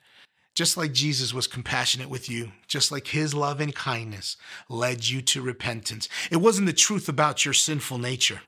[0.57, 4.37] Just like Jesus was compassionate with you, just like his love and kindness
[4.69, 6.09] led you to repentance.
[6.31, 8.41] It wasn't the truth about your sinful nature,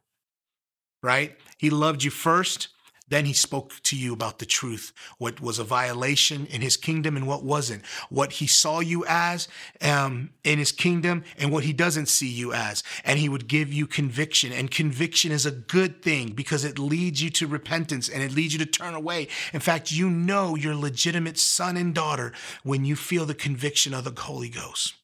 [1.04, 1.38] right?
[1.60, 2.69] He loved you first
[3.10, 7.17] then he spoke to you about the truth, what was a violation in his kingdom
[7.17, 9.48] and what wasn't, what he saw you as
[9.82, 12.84] um, in his kingdom and what he doesn't see you as.
[13.04, 14.52] And he would give you conviction.
[14.52, 18.54] And conviction is a good thing because it leads you to repentance and it leads
[18.54, 19.28] you to turn away.
[19.54, 24.04] In fact, you know your legitimate son and daughter when you feel the conviction of
[24.04, 24.95] the Holy Ghost.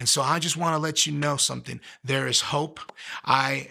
[0.00, 1.80] And so I just want to let you know something.
[2.02, 2.80] There is hope.
[3.24, 3.68] I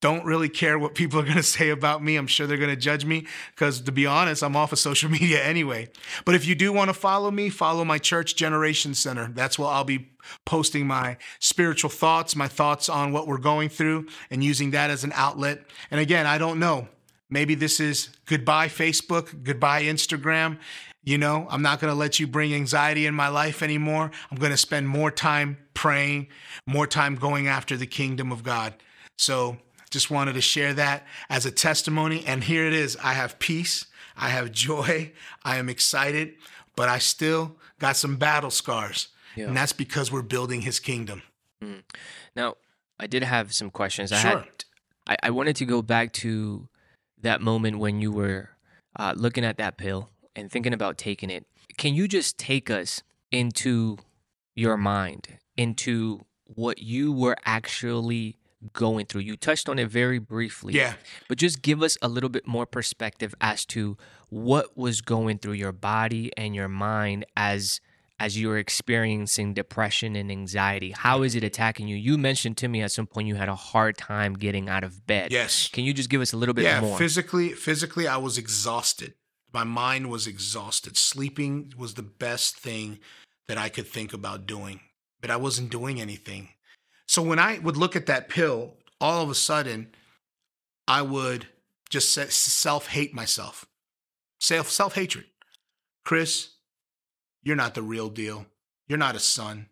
[0.00, 2.16] don't really care what people are going to say about me.
[2.16, 5.10] I'm sure they're going to judge me because, to be honest, I'm off of social
[5.18, 5.88] media anyway.
[6.24, 9.28] But if you do want to follow me, follow my church Generation Center.
[9.28, 10.10] That's where I'll be
[10.44, 15.04] posting my spiritual thoughts, my thoughts on what we're going through, and using that as
[15.04, 15.64] an outlet.
[15.90, 16.88] And again, I don't know.
[17.30, 20.58] Maybe this is goodbye, Facebook, goodbye, Instagram.
[21.04, 24.10] You know, I'm not going to let you bring anxiety in my life anymore.
[24.30, 26.28] I'm going to spend more time praying,
[26.66, 28.74] more time going after the kingdom of God.
[29.16, 32.24] So, just wanted to share that as a testimony.
[32.26, 35.12] And here it is I have peace, I have joy,
[35.44, 36.34] I am excited,
[36.76, 39.08] but I still got some battle scars.
[39.36, 39.46] Yeah.
[39.46, 41.22] And that's because we're building his kingdom.
[41.62, 41.82] Mm.
[42.34, 42.56] Now,
[42.98, 44.10] I did have some questions.
[44.10, 44.18] Sure.
[44.18, 44.44] I, had,
[45.06, 46.68] I, I wanted to go back to
[47.20, 48.50] that moment when you were
[48.96, 51.46] uh, looking at that pill and thinking about taking it.
[51.76, 53.98] Can you just take us into
[54.54, 58.36] your mind, into what you were actually
[58.72, 59.22] going through.
[59.22, 60.74] You touched on it very briefly.
[60.74, 60.94] Yeah.
[61.28, 63.96] But just give us a little bit more perspective as to
[64.30, 67.80] what was going through your body and your mind as
[68.20, 70.90] as you were experiencing depression and anxiety.
[70.90, 71.94] How is it attacking you?
[71.94, 75.06] You mentioned to me at some point you had a hard time getting out of
[75.06, 75.30] bed.
[75.30, 75.68] Yes.
[75.68, 76.98] Can you just give us a little bit yeah, more?
[76.98, 79.14] physically physically I was exhausted.
[79.52, 80.96] My mind was exhausted.
[80.96, 82.98] Sleeping was the best thing
[83.46, 84.80] that I could think about doing,
[85.20, 86.50] but I wasn't doing anything.
[87.08, 89.88] So when I would look at that pill, all of a sudden,
[90.86, 91.46] I would
[91.90, 93.66] just self hate myself,
[94.38, 95.24] self self hatred.
[96.04, 96.50] Chris,
[97.42, 98.46] you're not the real deal.
[98.86, 99.68] You're not a son.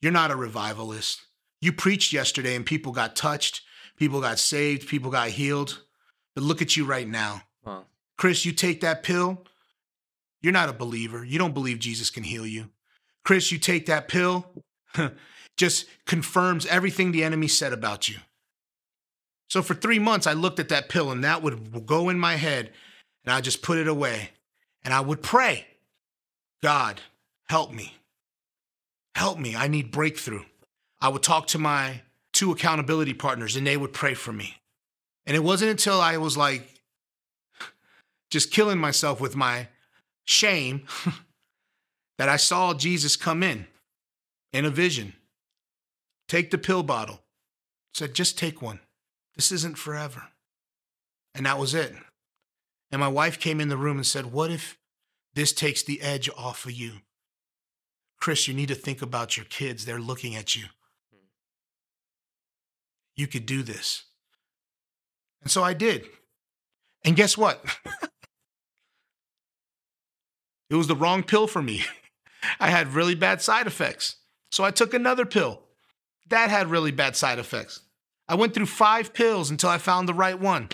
[0.00, 1.22] You're not a revivalist.
[1.60, 3.62] You preached yesterday and people got touched,
[3.96, 5.82] people got saved, people got healed.
[6.34, 7.42] But look at you right now.
[7.64, 7.84] Wow.
[8.18, 9.44] Chris, you take that pill,
[10.42, 11.24] you're not a believer.
[11.24, 12.68] You don't believe Jesus can heal you.
[13.24, 14.46] Chris, you take that pill,
[15.56, 18.16] just confirms everything the enemy said about you.
[19.48, 22.34] So for three months, I looked at that pill and that would go in my
[22.34, 22.72] head
[23.24, 24.30] and I just put it away
[24.82, 25.66] and I would pray,
[26.62, 27.00] God,
[27.48, 27.94] help me.
[29.14, 29.54] Help me.
[29.54, 30.44] I need breakthrough.
[31.00, 34.56] I would talk to my two accountability partners and they would pray for me.
[35.26, 36.68] And it wasn't until I was like
[38.30, 39.68] just killing myself with my
[40.24, 40.86] shame
[42.18, 43.66] that I saw Jesus come in
[44.52, 45.14] in a vision.
[46.28, 47.22] Take the pill bottle.
[47.94, 48.80] Said, just take one.
[49.36, 50.24] This isn't forever.
[51.34, 51.92] And that was it.
[52.90, 54.78] And my wife came in the room and said, What if
[55.34, 56.98] this takes the edge off of you?
[58.20, 59.84] Chris, you need to think about your kids.
[59.84, 60.66] They're looking at you.
[63.16, 64.04] You could do this.
[65.42, 66.06] And so I did.
[67.04, 67.64] And guess what?
[70.70, 71.84] it was the wrong pill for me.
[72.60, 74.16] I had really bad side effects.
[74.50, 75.60] So I took another pill.
[76.28, 77.80] That had really bad side effects.
[78.28, 80.70] I went through five pills until I found the right one.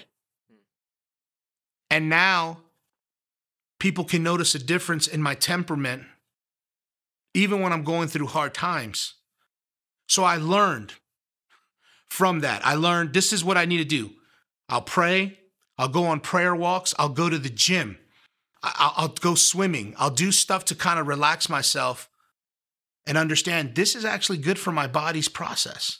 [1.90, 2.60] And now
[3.80, 6.04] people can notice a difference in my temperament,
[7.34, 9.14] even when I'm going through hard times.
[10.06, 10.94] So I learned
[12.08, 12.64] from that.
[12.64, 14.10] I learned this is what I need to do.
[14.68, 15.38] I'll pray,
[15.78, 17.98] I'll go on prayer walks, I'll go to the gym,
[18.62, 22.08] I'll, I'll go swimming, I'll do stuff to kind of relax myself
[23.10, 25.98] and understand this is actually good for my body's process.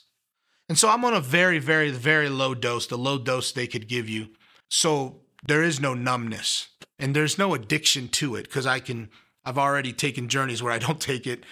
[0.69, 3.89] And so I'm on a very, very, very low dose, the low dose they could
[3.89, 4.29] give you.
[4.69, 9.09] So there is no numbness and there's no addiction to it because I can,
[9.43, 11.43] I've already taken journeys where I don't take it.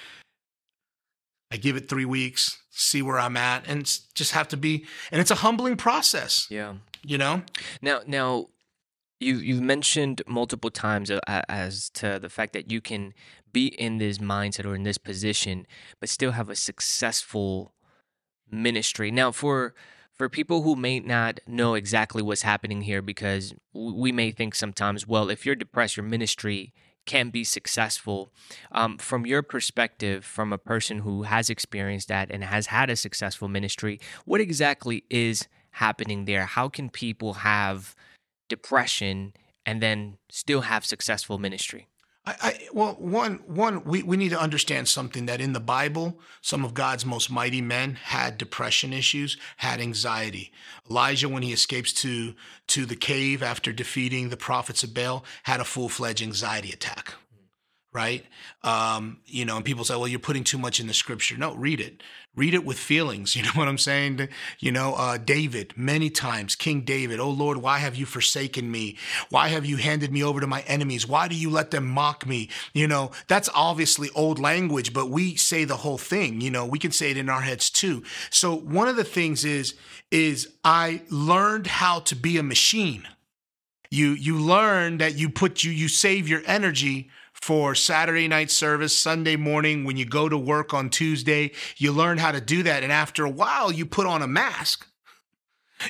[1.51, 3.83] I give it three weeks, see where I'm at, and
[4.15, 6.47] just have to be, and it's a humbling process.
[6.49, 6.75] Yeah.
[7.03, 7.41] You know?
[7.81, 8.47] Now, now,
[9.19, 13.13] you you've mentioned multiple times uh, as to the fact that you can
[13.51, 15.65] be in this mindset or in this position,
[15.99, 17.73] but still have a successful
[18.49, 19.11] ministry.
[19.11, 19.73] Now, for
[20.13, 25.07] for people who may not know exactly what's happening here, because we may think sometimes,
[25.07, 26.73] well, if you're depressed, your ministry
[27.05, 28.31] can be successful.
[28.71, 32.95] Um, from your perspective, from a person who has experienced that and has had a
[32.95, 36.45] successful ministry, what exactly is happening there?
[36.45, 37.95] How can people have
[38.49, 39.33] depression
[39.65, 41.87] and then still have successful ministry?
[42.25, 46.19] I, I, well, one, one, we, we need to understand something that in the Bible,
[46.41, 50.51] some of God's most mighty men had depression issues, had anxiety.
[50.89, 52.35] Elijah, when he escapes to
[52.67, 57.13] to the cave after defeating the prophets of Baal, had a full fledged anxiety attack
[57.91, 58.23] right?
[58.63, 61.37] Um, you know, and people say, well, you're putting too much in the scripture.
[61.37, 62.03] No, read it.
[62.35, 63.35] Read it with feelings.
[63.39, 64.27] You know what I'm saying?
[64.59, 68.97] You know, uh, David, many times, King David, oh Lord, why have you forsaken me?
[69.29, 71.07] Why have you handed me over to my enemies?
[71.07, 72.49] Why do you let them mock me?
[72.73, 76.41] You know, that's obviously old language, but we say the whole thing.
[76.41, 78.03] You know, we can say it in our heads too.
[78.29, 79.75] So one of the things is,
[80.11, 83.07] is I learned how to be a machine.
[83.89, 87.09] You, you learn that you put you, you save your energy
[87.41, 92.17] for Saturday night service, Sunday morning, when you go to work on Tuesday, you learn
[92.17, 92.83] how to do that.
[92.83, 94.87] And after a while, you put on a mask.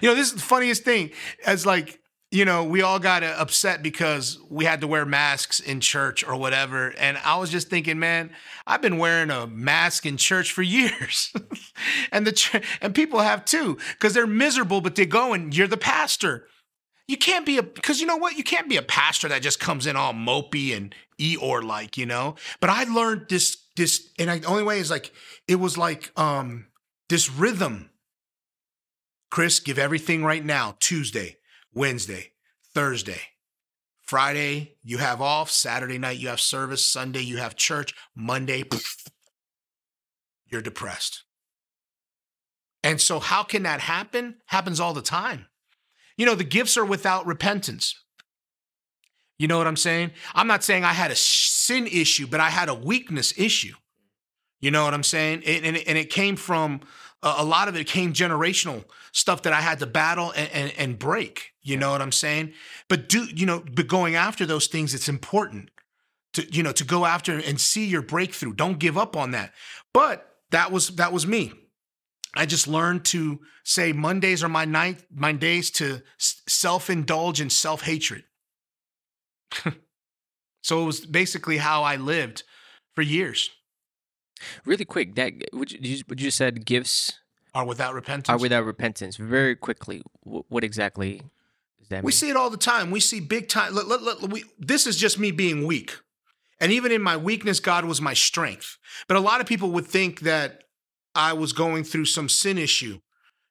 [0.02, 1.12] You know, this is the funniest thing.
[1.46, 2.00] As like,
[2.32, 6.24] you know, we all got uh, upset because we had to wear masks in church
[6.24, 6.90] or whatever.
[7.00, 8.30] And I was just thinking, man,
[8.68, 11.34] I've been wearing a mask in church for years.
[12.12, 15.68] and the ch- and people have too, because they're miserable, but they go and you're
[15.68, 16.46] the pastor.
[17.10, 18.38] You can't be a because you know what?
[18.38, 22.06] You can't be a pastor that just comes in all mopey and Eeyore like, you
[22.06, 22.36] know.
[22.60, 25.12] But I learned this this, and I, the only way is like
[25.48, 26.68] it was like um
[27.10, 27.90] this rhythm.
[29.32, 30.76] Chris, give everything right now.
[30.80, 31.38] Tuesday,
[31.74, 32.34] Wednesday,
[32.76, 33.22] Thursday,
[34.04, 35.50] Friday you have off.
[35.50, 36.86] Saturday night you have service.
[36.86, 37.96] Sunday you have church.
[38.16, 38.64] Monday,
[40.46, 41.24] you're depressed.
[42.84, 44.36] And so, how can that happen?
[44.46, 45.48] Happens all the time.
[46.20, 47.96] You know, the gifts are without repentance.
[49.38, 50.12] You know what I'm saying?
[50.36, 53.74] I'm not saying I had a sin issue, but I had a weakness issue.
[54.60, 55.44] You know what I'm saying?
[55.46, 56.82] And, and, and it came from
[57.24, 60.74] uh, a lot of it came generational stuff that I had to battle and, and,
[60.78, 61.54] and break.
[61.62, 62.52] You know what I'm saying?
[62.90, 63.64] But do you know?
[63.74, 65.72] But going after those things, it's important
[66.34, 68.52] to you know to go after and see your breakthrough.
[68.52, 69.54] Don't give up on that.
[69.94, 71.54] But that was that was me.
[72.36, 77.52] I just learned to say Mondays are my night, my days to self indulge and
[77.52, 78.24] self hatred.
[80.62, 82.44] so it was basically how I lived
[82.96, 83.50] for years.
[84.66, 87.20] Really quick, that would you, what you said gifts
[87.54, 88.30] are without repentance.
[88.30, 89.18] Are without repentance.
[89.18, 91.22] Very quickly, what exactly
[91.80, 92.06] does that mean?
[92.06, 92.92] We see it all the time.
[92.92, 93.74] We see big time.
[94.30, 95.98] We, this is just me being weak.
[96.62, 98.78] And even in my weakness, God was my strength.
[99.08, 100.64] But a lot of people would think that
[101.16, 103.00] I was going through some sin issue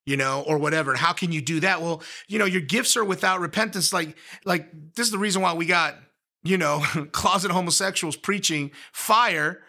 [0.08, 0.94] you know, or whatever.
[0.94, 1.82] How can you do that?
[1.82, 3.92] Well, you know, your gifts are without repentance.
[3.92, 5.96] Like, like this is the reason why we got,
[6.42, 6.78] you know,
[7.12, 9.60] closet homosexuals preaching fire,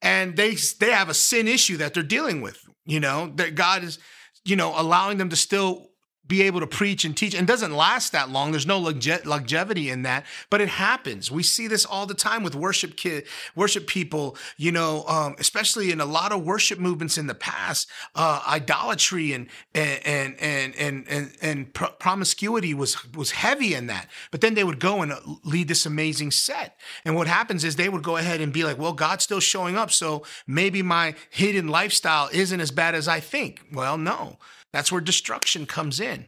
[0.00, 2.60] and they they have a sin issue that they're dealing with.
[2.86, 3.98] You know, that God is,
[4.44, 5.87] you know, allowing them to still
[6.28, 8.50] be able to preach and teach and doesn't last that long.
[8.50, 11.30] There's no longe- longevity in that, but it happens.
[11.30, 13.26] We see this all the time with worship kid,
[13.56, 17.88] worship people, you know, um, especially in a lot of worship movements in the past,
[18.14, 24.08] uh, idolatry and, and, and, and, and, and, and promiscuity was, was heavy in that.
[24.30, 25.12] But then they would go and
[25.44, 26.78] lead this amazing set.
[27.04, 29.76] And what happens is they would go ahead and be like, well, God's still showing
[29.76, 29.90] up.
[29.90, 33.62] So maybe my hidden lifestyle isn't as bad as I think.
[33.72, 34.38] Well, no
[34.72, 36.26] that's where destruction comes in.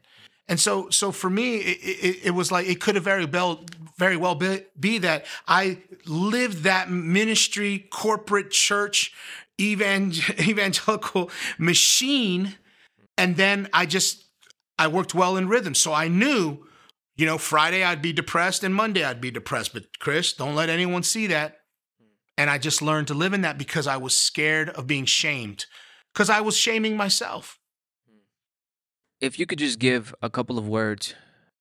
[0.51, 3.65] And so, so for me, it, it, it was like it could have very well,
[3.97, 9.13] very well be, be, that I lived that ministry, corporate church,
[9.61, 12.57] evangelical machine,
[13.17, 14.25] and then I just
[14.77, 15.75] I worked well in rhythm.
[15.77, 16.67] So I knew,
[17.15, 19.73] you know, Friday I'd be depressed and Monday I'd be depressed.
[19.73, 21.59] But Chris, don't let anyone see that.
[22.37, 25.67] And I just learned to live in that because I was scared of being shamed,
[26.13, 27.60] because I was shaming myself
[29.21, 31.15] if you could just give a couple of words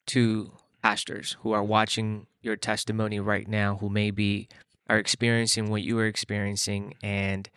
[0.07, 0.51] to
[0.82, 4.47] pastors who are watching your testimony right now, who maybe
[4.89, 7.49] are experiencing what you are experiencing and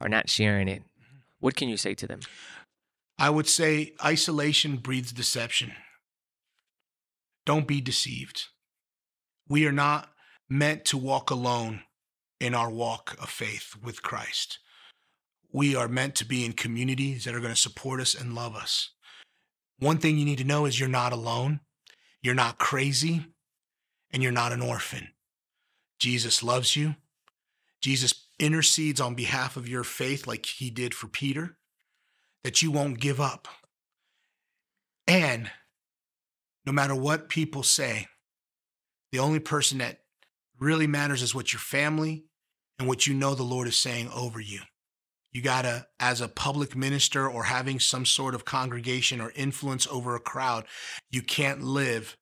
[0.00, 0.82] are not sharing it,
[1.38, 2.20] what can you say to them?
[3.16, 5.72] I would say isolation breeds deception.
[7.46, 8.46] Don't be deceived.
[9.48, 10.10] We are not
[10.48, 11.82] meant to walk alone
[12.40, 14.58] in our walk of faith with Christ.
[15.52, 18.56] We are meant to be in communities that are going to support us and love
[18.56, 18.90] us.
[19.78, 21.60] One thing you need to know is you're not alone,
[22.22, 23.26] you're not crazy,
[24.12, 25.08] and you're not an orphan.
[25.98, 26.96] Jesus loves you.
[27.82, 31.56] Jesus intercedes on behalf of your faith like he did for Peter,
[32.42, 33.48] that you won't give up.
[35.06, 35.50] And
[36.64, 38.08] no matter what people say,
[39.12, 40.00] the only person that
[40.58, 42.24] really matters is what your family
[42.78, 44.60] and what you know the Lord is saying over you.
[45.34, 49.84] You got to, as a public minister or having some sort of congregation or influence
[49.88, 50.64] over a crowd,
[51.10, 52.16] you can't live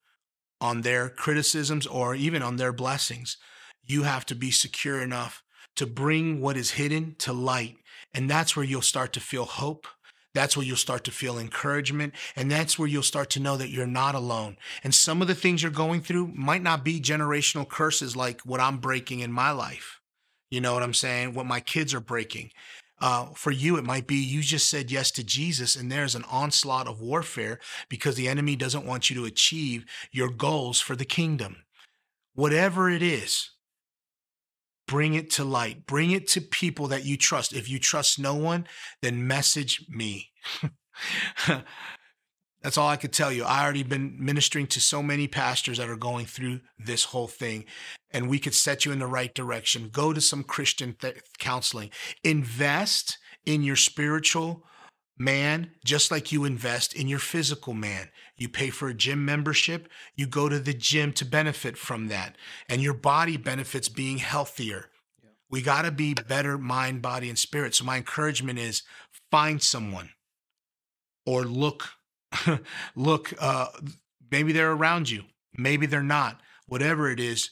[0.62, 3.36] on their criticisms or even on their blessings.
[3.84, 5.42] You have to be secure enough
[5.76, 7.76] to bring what is hidden to light.
[8.14, 9.86] And that's where you'll start to feel hope.
[10.34, 12.14] That's where you'll start to feel encouragement.
[12.34, 14.56] And that's where you'll start to know that you're not alone.
[14.82, 18.60] And some of the things you're going through might not be generational curses like what
[18.60, 20.00] I'm breaking in my life.
[20.50, 21.34] You know what I'm saying?
[21.34, 22.50] What my kids are breaking.
[23.02, 26.24] Uh, for you, it might be you just said yes to Jesus, and there's an
[26.30, 31.04] onslaught of warfare because the enemy doesn't want you to achieve your goals for the
[31.04, 31.56] kingdom.
[32.34, 33.50] Whatever it is,
[34.86, 37.52] bring it to light, bring it to people that you trust.
[37.52, 38.68] If you trust no one,
[39.02, 40.30] then message me.
[42.62, 43.44] That's all I could tell you.
[43.44, 47.64] I already been ministering to so many pastors that are going through this whole thing,
[48.10, 49.90] and we could set you in the right direction.
[49.92, 51.90] Go to some Christian th- counseling.
[52.22, 54.64] Invest in your spiritual
[55.18, 58.08] man just like you invest in your physical man.
[58.36, 62.36] You pay for a gym membership, you go to the gym to benefit from that,
[62.68, 64.90] and your body benefits being healthier.
[65.50, 67.74] We got to be better mind, body, and spirit.
[67.74, 68.82] So, my encouragement is
[69.30, 70.10] find someone
[71.26, 71.90] or look
[72.96, 73.66] look, uh,
[74.30, 75.24] maybe they're around you,
[75.56, 76.40] maybe they're not.
[76.66, 77.50] Whatever it is,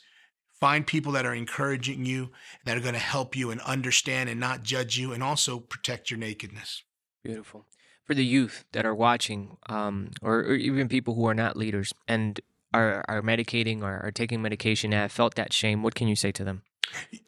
[0.60, 2.30] find people that are encouraging you,
[2.64, 6.10] that are going to help you and understand and not judge you, and also protect
[6.10, 6.82] your nakedness.
[7.24, 7.66] Beautiful.
[8.04, 11.92] For the youth that are watching, um, or, or, even people who are not leaders
[12.08, 12.40] and
[12.74, 16.16] are, are medicating or are taking medication and have felt that shame, what can you
[16.16, 16.62] say to them?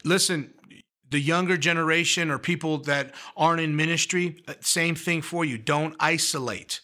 [0.04, 0.54] Listen,
[1.10, 5.56] the younger generation or people that aren't in ministry, uh, same thing for you.
[5.58, 6.80] Don't isolate.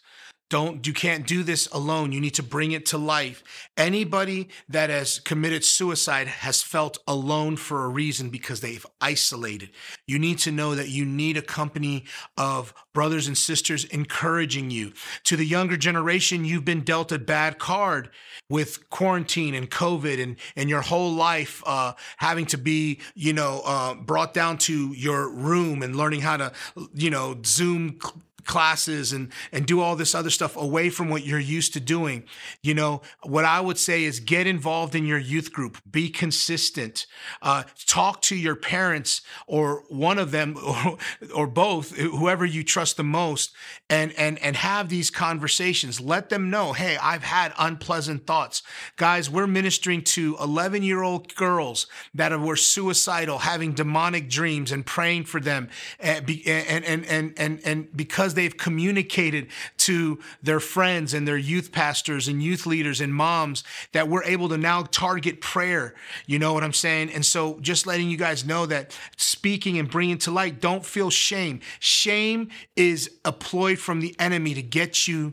[0.50, 2.12] Don't you can't do this alone.
[2.12, 3.42] You need to bring it to life.
[3.76, 9.70] Anybody that has committed suicide has felt alone for a reason because they've isolated.
[10.06, 12.04] You need to know that you need a company
[12.38, 14.94] of brothers and sisters encouraging you.
[15.24, 18.08] To the younger generation, you've been dealt a bad card
[18.48, 23.60] with quarantine and COVID and, and your whole life uh, having to be, you know,
[23.66, 26.52] uh, brought down to your room and learning how to,
[26.94, 27.98] you know, Zoom
[28.44, 32.24] classes and and do all this other stuff away from what you're used to doing.
[32.62, 35.78] You know what i would say is get involved in your youth group.
[35.90, 37.06] Be consistent.
[37.42, 40.98] Uh, talk to your parents or one of them or,
[41.34, 43.54] or both whoever you trust the most
[43.90, 46.00] and and and have these conversations.
[46.00, 48.62] Let them know hey i've had unpleasant thoughts.
[48.96, 54.84] Guys we're ministering to 11 year old girls that were suicidal having demonic dreams and
[54.86, 55.68] praying for them
[55.98, 57.96] and and and and and, and
[58.28, 59.46] because they've communicated
[59.78, 64.50] to their friends and their youth pastors and youth leaders and moms that we're able
[64.50, 65.94] to now target prayer.
[66.26, 67.10] You know what I'm saying?
[67.10, 71.08] And so just letting you guys know that speaking and bringing to light, don't feel
[71.08, 71.60] shame.
[71.80, 75.32] Shame is a ploy from the enemy to get you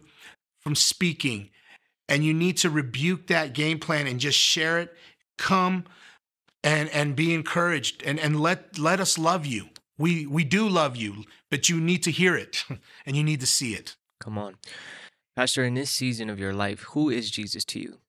[0.61, 1.49] from speaking
[2.07, 4.95] and you need to rebuke that game plan and just share it,
[5.37, 5.83] come
[6.63, 9.67] and and be encouraged and and let let us love you.
[9.97, 12.65] We we do love you, but you need to hear it
[13.05, 13.95] and you need to see it.
[14.19, 14.55] Come on.
[15.35, 17.99] Pastor, in this season of your life, who is Jesus to you?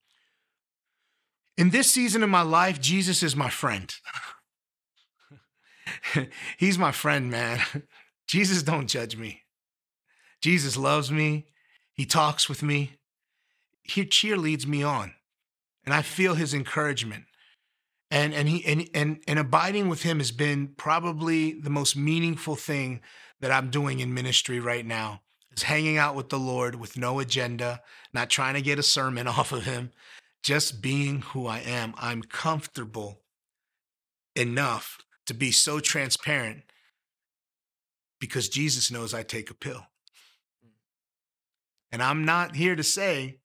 [1.57, 3.95] In this season of my life, Jesus is my friend.
[6.59, 7.61] He's my friend, man.
[8.27, 9.43] Jesus don't judge me.
[10.41, 11.47] Jesus loves me.
[11.93, 12.93] He talks with me.
[13.83, 15.15] He cheerleads me on.
[15.85, 17.25] And I feel his encouragement.
[18.11, 22.55] And and he and, and and abiding with him has been probably the most meaningful
[22.55, 23.01] thing
[23.41, 25.23] that I'm doing in ministry right now.
[25.57, 27.81] Is hanging out with the Lord with no agenda,
[28.13, 29.91] not trying to get a sermon off of him,
[30.43, 31.95] just being who I am.
[31.97, 33.23] I'm comfortable
[34.37, 36.63] enough to be so transparent
[38.21, 39.87] because Jesus knows I take a pill.
[41.91, 43.39] And I'm not here to say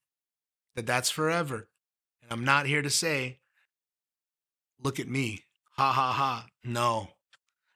[0.74, 1.68] that that's forever.
[2.22, 3.40] And I'm not here to say,
[4.82, 5.44] look at me,
[5.76, 6.46] ha ha ha.
[6.64, 7.08] No,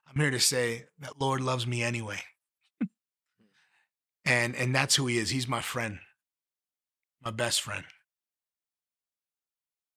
[0.07, 2.21] I'm here to say that Lord loves me anyway.
[2.81, 2.87] Hmm.
[4.25, 5.31] and and that's who he is.
[5.31, 5.99] He's my friend,
[7.23, 7.85] my best friend.